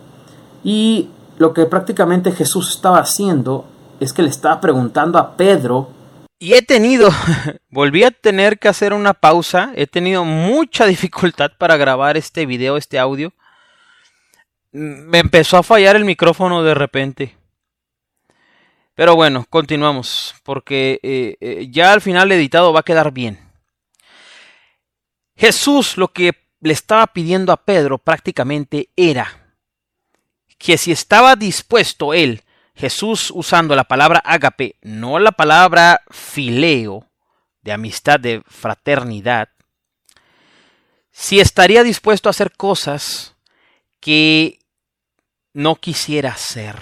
[0.64, 1.09] y
[1.39, 3.64] lo que prácticamente Jesús estaba haciendo
[4.01, 5.89] es que le estaba preguntando a Pedro.
[6.43, 7.09] Y he tenido,
[7.70, 12.76] volví a tener que hacer una pausa, he tenido mucha dificultad para grabar este video,
[12.76, 13.32] este audio.
[14.72, 17.36] Me empezó a fallar el micrófono de repente.
[18.97, 23.38] Pero bueno, continuamos, porque eh, eh, ya al final editado va a quedar bien.
[25.36, 29.55] Jesús lo que le estaba pidiendo a Pedro prácticamente era
[30.59, 32.43] que si estaba dispuesto él,
[32.75, 37.09] Jesús usando la palabra ágape, no la palabra fileo,
[37.62, 39.49] de amistad, de fraternidad,
[41.11, 43.37] si estaría dispuesto a hacer cosas
[44.01, 44.59] que
[45.53, 46.77] no quisiera hacer.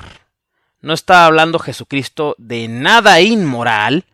[0.81, 4.07] No está hablando Jesucristo de nada inmoral,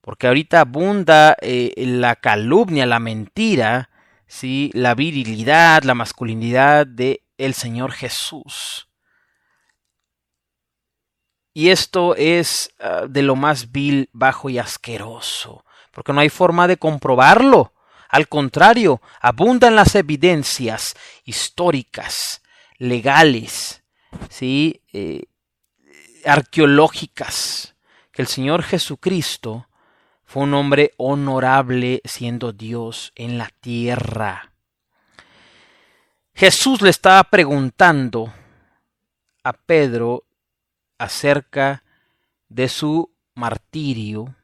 [0.00, 3.88] porque ahorita abunda eh, la calumnia, la mentira,
[4.26, 4.70] ¿sí?
[4.74, 7.22] la virilidad, la masculinidad de
[7.54, 8.88] Señor Jesús.
[11.54, 16.66] Y esto es ah, de lo más vil, bajo y asqueroso, porque no hay forma
[16.66, 17.72] de comprobarlo.
[18.08, 20.94] Al contrario, abundan las evidencias
[21.24, 22.42] históricas,
[22.78, 23.82] legales,
[24.28, 24.82] ¿sí?
[24.92, 25.24] Eh,
[26.24, 27.74] arqueológicas
[28.10, 29.68] que el Señor Jesucristo
[30.24, 34.52] fue un hombre honorable siendo Dios en la tierra.
[36.34, 38.32] Jesús le estaba preguntando
[39.44, 40.24] a Pedro
[40.98, 41.84] acerca
[42.48, 44.34] de su martirio,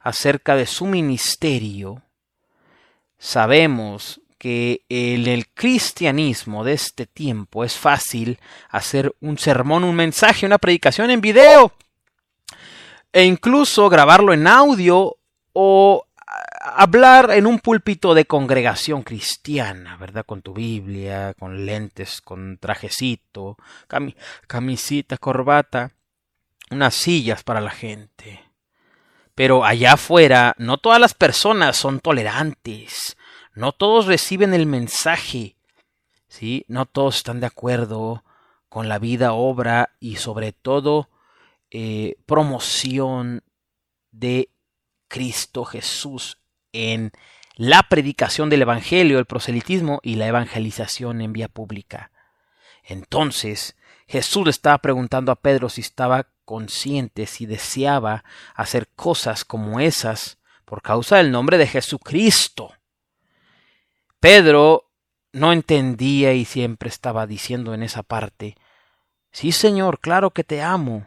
[0.00, 2.02] acerca de su ministerio,
[3.18, 10.46] sabemos que en el cristianismo de este tiempo es fácil hacer un sermón, un mensaje,
[10.46, 11.72] una predicación en video
[13.12, 15.16] e incluso grabarlo en audio
[15.52, 16.06] o
[16.60, 20.24] hablar en un púlpito de congregación cristiana, ¿verdad?
[20.24, 23.56] Con tu Biblia, con lentes, con trajecito,
[24.46, 25.92] camisita, corbata,
[26.70, 28.42] unas sillas para la gente.
[29.34, 33.16] Pero allá afuera no todas las personas son tolerantes,
[33.54, 35.56] no todos reciben el mensaje,
[36.28, 36.64] ¿sí?
[36.68, 38.24] No todos están de acuerdo
[38.68, 41.10] con la vida, obra y sobre todo
[41.70, 43.42] eh, promoción
[44.10, 44.50] de
[45.12, 46.38] Cristo Jesús
[46.72, 47.12] en
[47.54, 52.10] la predicación del Evangelio, el proselitismo y la evangelización en vía pública.
[52.82, 53.76] Entonces,
[54.08, 60.38] Jesús le estaba preguntando a Pedro si estaba consciente, si deseaba hacer cosas como esas
[60.64, 62.72] por causa del nombre de Jesucristo.
[64.18, 64.90] Pedro
[65.32, 68.56] no entendía y siempre estaba diciendo en esa parte,
[69.30, 71.06] Sí, Señor, claro que te amo.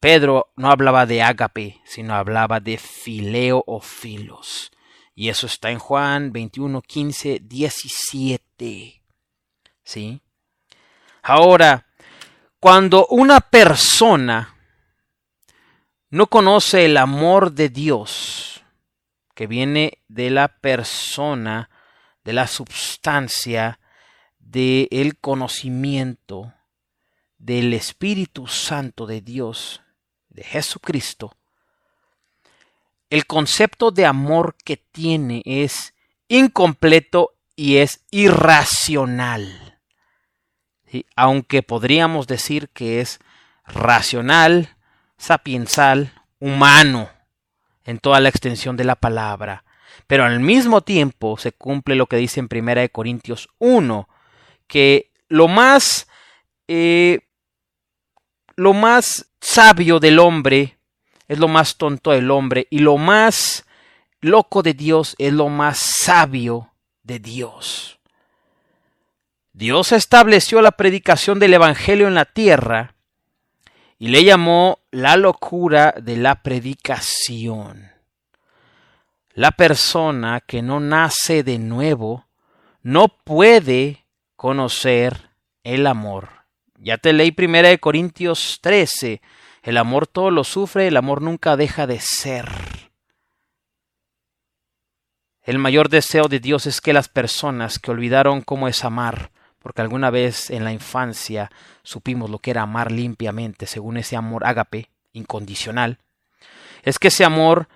[0.00, 4.70] Pedro no hablaba de ágape, sino hablaba de fileo o filos.
[5.14, 9.02] Y eso está en Juan 21, 15, 17.
[9.82, 10.20] ¿Sí?
[11.22, 11.86] Ahora,
[12.60, 14.54] cuando una persona
[16.10, 18.62] no conoce el amor de Dios,
[19.34, 21.70] que viene de la persona,
[22.24, 23.80] de la substancia,
[24.38, 26.54] del conocimiento
[27.38, 29.82] del Espíritu Santo de Dios,
[30.36, 31.34] de Jesucristo,
[33.10, 35.94] el concepto de amor que tiene es
[36.28, 39.80] incompleto y es irracional.
[41.14, 43.18] Aunque podríamos decir que es
[43.66, 44.76] racional,
[45.16, 47.08] sapiensal, humano,
[47.84, 49.64] en toda la extensión de la palabra.
[50.06, 54.08] Pero al mismo tiempo se cumple lo que dice en 1 Corintios 1,
[54.66, 56.08] que lo más,
[56.68, 57.20] eh,
[58.56, 60.78] lo más sabio del hombre
[61.28, 63.64] es lo más tonto del hombre y lo más
[64.20, 67.98] loco de Dios es lo más sabio de Dios.
[69.52, 72.94] Dios estableció la predicación del Evangelio en la tierra
[73.98, 77.90] y le llamó la locura de la predicación.
[79.32, 82.26] La persona que no nace de nuevo
[82.82, 84.04] no puede
[84.36, 85.30] conocer
[85.62, 86.35] el amor.
[86.86, 89.20] Ya te leí primera de Corintios 13.
[89.64, 92.48] El amor todo lo sufre, el amor nunca deja de ser.
[95.42, 99.82] El mayor deseo de Dios es que las personas que olvidaron cómo es amar, porque
[99.82, 101.50] alguna vez en la infancia
[101.82, 105.98] supimos lo que era amar limpiamente, según ese amor ágape, incondicional,
[106.84, 107.66] es que ese amor,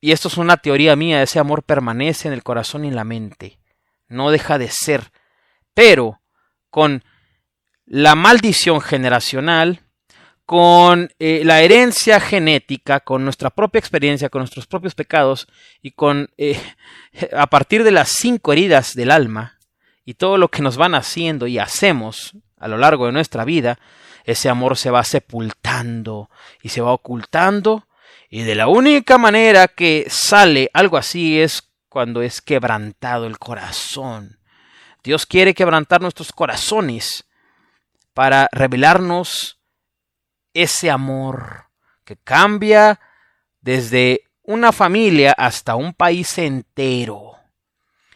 [0.00, 3.02] y esto es una teoría mía, ese amor permanece en el corazón y en la
[3.02, 3.58] mente,
[4.06, 5.10] no deja de ser,
[5.74, 6.20] pero
[6.70, 7.02] con
[7.86, 9.80] la maldición generacional,
[10.44, 15.48] con eh, la herencia genética, con nuestra propia experiencia, con nuestros propios pecados
[15.82, 16.60] y con eh,
[17.36, 19.58] a partir de las cinco heridas del alma,
[20.04, 23.78] y todo lo que nos van haciendo y hacemos a lo largo de nuestra vida,
[24.24, 26.30] ese amor se va sepultando
[26.62, 27.86] y se va ocultando
[28.28, 34.38] y de la única manera que sale algo así es cuando es quebrantado el corazón.
[35.02, 37.24] Dios quiere quebrantar nuestros corazones
[38.16, 39.60] para revelarnos
[40.54, 41.66] ese amor
[42.02, 42.98] que cambia
[43.60, 47.32] desde una familia hasta un país entero.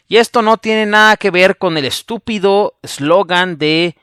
[0.07, 3.95] Y esto no tiene nada que ver con el estúpido eslogan de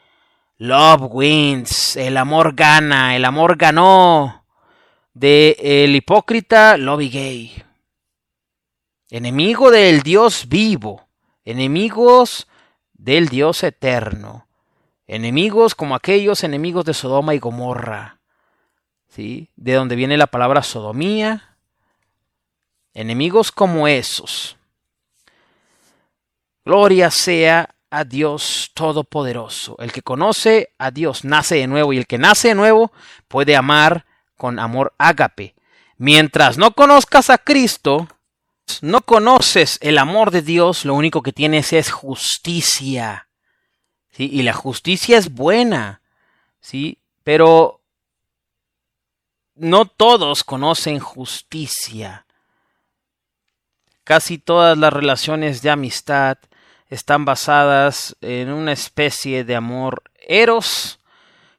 [0.56, 4.46] Love wins, el amor gana, el amor ganó,
[5.14, 7.64] de el hipócrita Lobby Gay.
[9.10, 11.08] Enemigo del Dios vivo,
[11.44, 12.46] enemigos
[12.92, 14.47] del Dios eterno,
[15.08, 18.20] enemigos como aquellos enemigos de Sodoma y Gomorra,
[19.08, 19.50] ¿sí?
[19.56, 21.56] de donde viene la palabra sodomía,
[22.94, 24.58] enemigos como esos
[26.68, 29.76] Gloria sea a Dios Todopoderoso.
[29.78, 32.92] El que conoce a Dios nace de nuevo y el que nace de nuevo
[33.26, 34.04] puede amar
[34.36, 35.54] con amor ágape.
[35.96, 38.06] Mientras no conozcas a Cristo,
[38.82, 43.27] no conoces el amor de Dios, lo único que tienes es justicia.
[44.24, 46.00] Y la justicia es buena,
[46.60, 46.98] ¿sí?
[47.22, 47.80] pero
[49.54, 52.26] no todos conocen justicia.
[54.04, 56.38] Casi todas las relaciones de amistad
[56.88, 60.98] están basadas en una especie de amor eros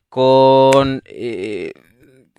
[0.10, 1.74] con eh,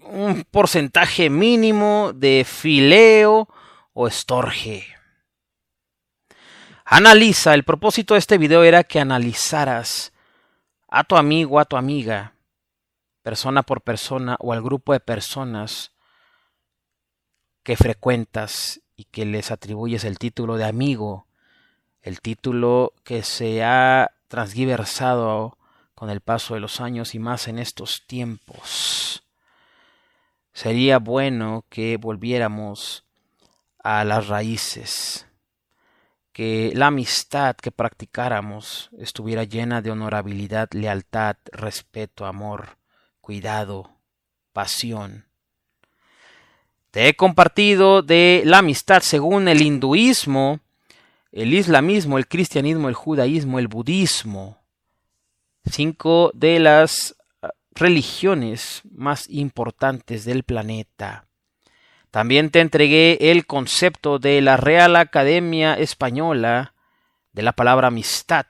[0.02, 3.48] un porcentaje mínimo de fileo
[3.92, 4.99] o estorge.
[6.92, 10.12] Analiza, el propósito de este video era que analizaras
[10.88, 12.34] a tu amigo, a tu amiga,
[13.22, 15.92] persona por persona o al grupo de personas
[17.62, 21.28] que frecuentas y que les atribuyes el título de amigo,
[22.02, 25.58] el título que se ha transgiversado
[25.94, 29.22] con el paso de los años y más en estos tiempos.
[30.52, 33.04] Sería bueno que volviéramos
[33.78, 35.29] a las raíces
[36.40, 42.78] que la amistad que practicáramos estuviera llena de honorabilidad, lealtad, respeto, amor,
[43.20, 43.90] cuidado,
[44.54, 45.26] pasión.
[46.92, 50.60] Te he compartido de la amistad según el hinduismo,
[51.30, 54.62] el islamismo, el cristianismo, el judaísmo, el budismo,
[55.70, 61.26] cinco de las ah, religiones más importantes del planeta.
[62.10, 66.74] También te entregué el concepto de la Real Academia Española
[67.32, 68.46] de la palabra amistad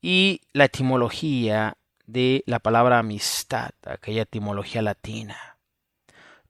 [0.00, 1.76] y la etimología
[2.06, 5.58] de la palabra amistad, aquella etimología latina.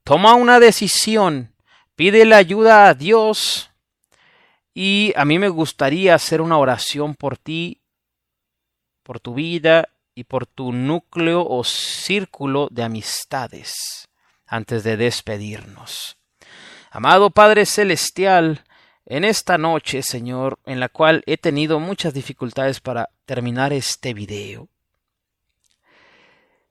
[0.05, 1.53] Toma una decisión,
[1.97, 3.69] pide la ayuda a Dios
[4.73, 7.81] y a mí me gustaría hacer una oración por ti,
[9.03, 14.06] por tu vida y por tu núcleo o círculo de amistades
[14.47, 16.17] antes de despedirnos.
[16.91, 18.63] Amado Padre Celestial,
[19.05, 24.69] en esta noche, Señor, en la cual he tenido muchas dificultades para terminar este video,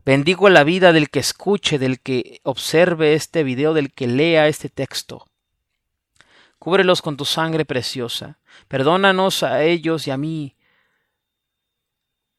[0.04, 4.68] bendigo la vida del que escuche, del que observe este video, del que lea este
[4.68, 5.26] texto.
[6.58, 8.38] Cúbrelos con tu sangre preciosa.
[8.68, 10.56] Perdónanos a ellos y a mí.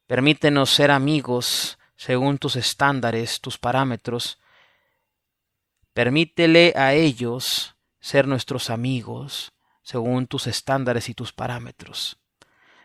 [0.08, 4.40] Permítenos ser amigos según tus estándares, tus parámetros,
[5.98, 12.20] Permítele a ellos ser nuestros amigos, según tus estándares y tus parámetros.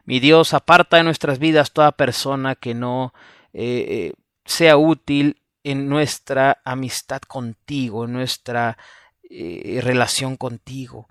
[0.06, 3.12] Mi Dios, aparta de nuestras vidas toda persona que no
[3.52, 4.12] eh, eh,
[4.46, 8.78] sea útil en nuestra amistad contigo, en nuestra
[9.28, 11.06] eh, relación contigo.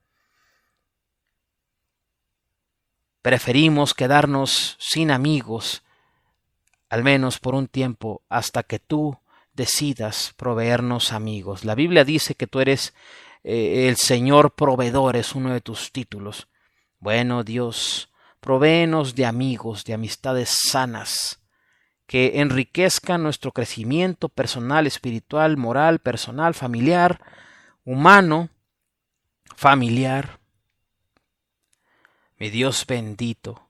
[3.22, 5.84] Preferimos quedarnos sin amigos,
[6.90, 9.20] al menos por un tiempo, hasta que tú
[9.54, 11.66] decidas proveernos amigos.
[11.66, 12.94] La Biblia dice que tú eres
[13.44, 16.48] eh, el Señor proveedor, es uno de tus títulos.
[17.00, 21.42] Bueno, Dios, provéenos de amigos, de amistades sanas,
[22.06, 27.22] que enriquezcan nuestro crecimiento personal, espiritual, moral, personal, familiar,
[27.86, 28.50] humano,
[29.56, 30.40] familiar.
[32.38, 33.68] Mi Dios bendito,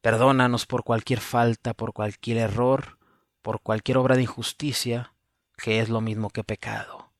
[0.00, 2.98] perdónanos por cualquier falta, por cualquier error,
[3.46, 5.12] por cualquier obra de injusticia,
[5.56, 7.12] que es lo mismo que pecado.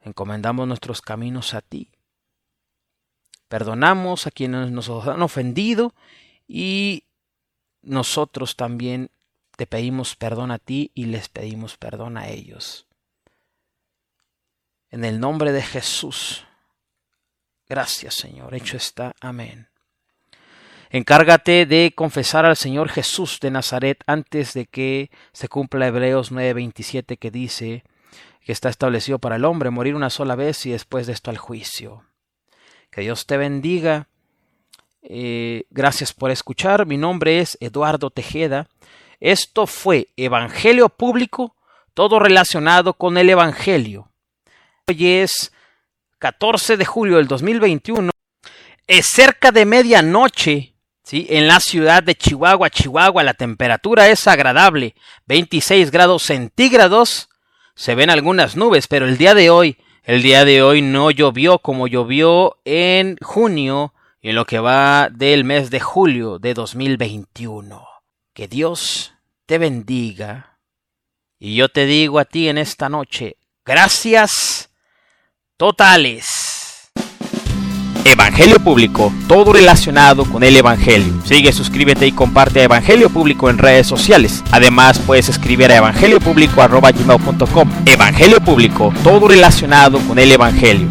[0.00, 1.92] Encomendamos nuestros caminos a ti.
[3.46, 5.94] Perdonamos a quienes nos han ofendido
[6.48, 7.04] y
[7.82, 9.12] nosotros también
[9.56, 12.88] te pedimos perdón a ti y les pedimos perdón a ellos.
[14.90, 16.44] En el nombre de Jesús.
[17.68, 18.56] Gracias Señor.
[18.56, 19.14] Hecho está.
[19.20, 19.71] Amén.
[20.94, 27.16] Encárgate de confesar al Señor Jesús de Nazaret antes de que se cumpla Hebreos 9:27
[27.16, 27.82] que dice
[28.44, 31.38] que está establecido para el hombre morir una sola vez y después de esto al
[31.38, 32.04] juicio.
[32.90, 34.08] Que Dios te bendiga.
[35.02, 36.84] Eh, gracias por escuchar.
[36.84, 38.68] Mi nombre es Eduardo Tejeda.
[39.18, 41.56] Esto fue Evangelio Público,
[41.94, 44.10] todo relacionado con el Evangelio.
[44.86, 45.54] Hoy es
[46.18, 48.10] 14 de julio del 2021.
[48.86, 50.71] Es cerca de medianoche
[51.02, 51.26] ¿sí?
[51.30, 54.94] En la ciudad de Chihuahua, Chihuahua, la temperatura es agradable,
[55.26, 57.28] 26 grados centígrados.
[57.74, 61.58] Se ven algunas nubes, pero el día de hoy, el día de hoy no llovió
[61.58, 67.86] como llovió en junio y en lo que va del mes de julio de 2021.
[68.32, 69.14] Que Dios
[69.46, 70.58] te bendiga.
[71.38, 74.70] Y yo te digo a ti en esta noche, gracias
[75.56, 76.41] totales.
[78.04, 81.12] Evangelio Público, todo relacionado con el Evangelio.
[81.24, 84.42] Sigue, suscríbete y comparte a Evangelio Público en redes sociales.
[84.50, 87.70] Además, puedes escribir a evangeliopúblico.com.
[87.86, 90.88] Evangelio Público, todo relacionado con el Evangelio.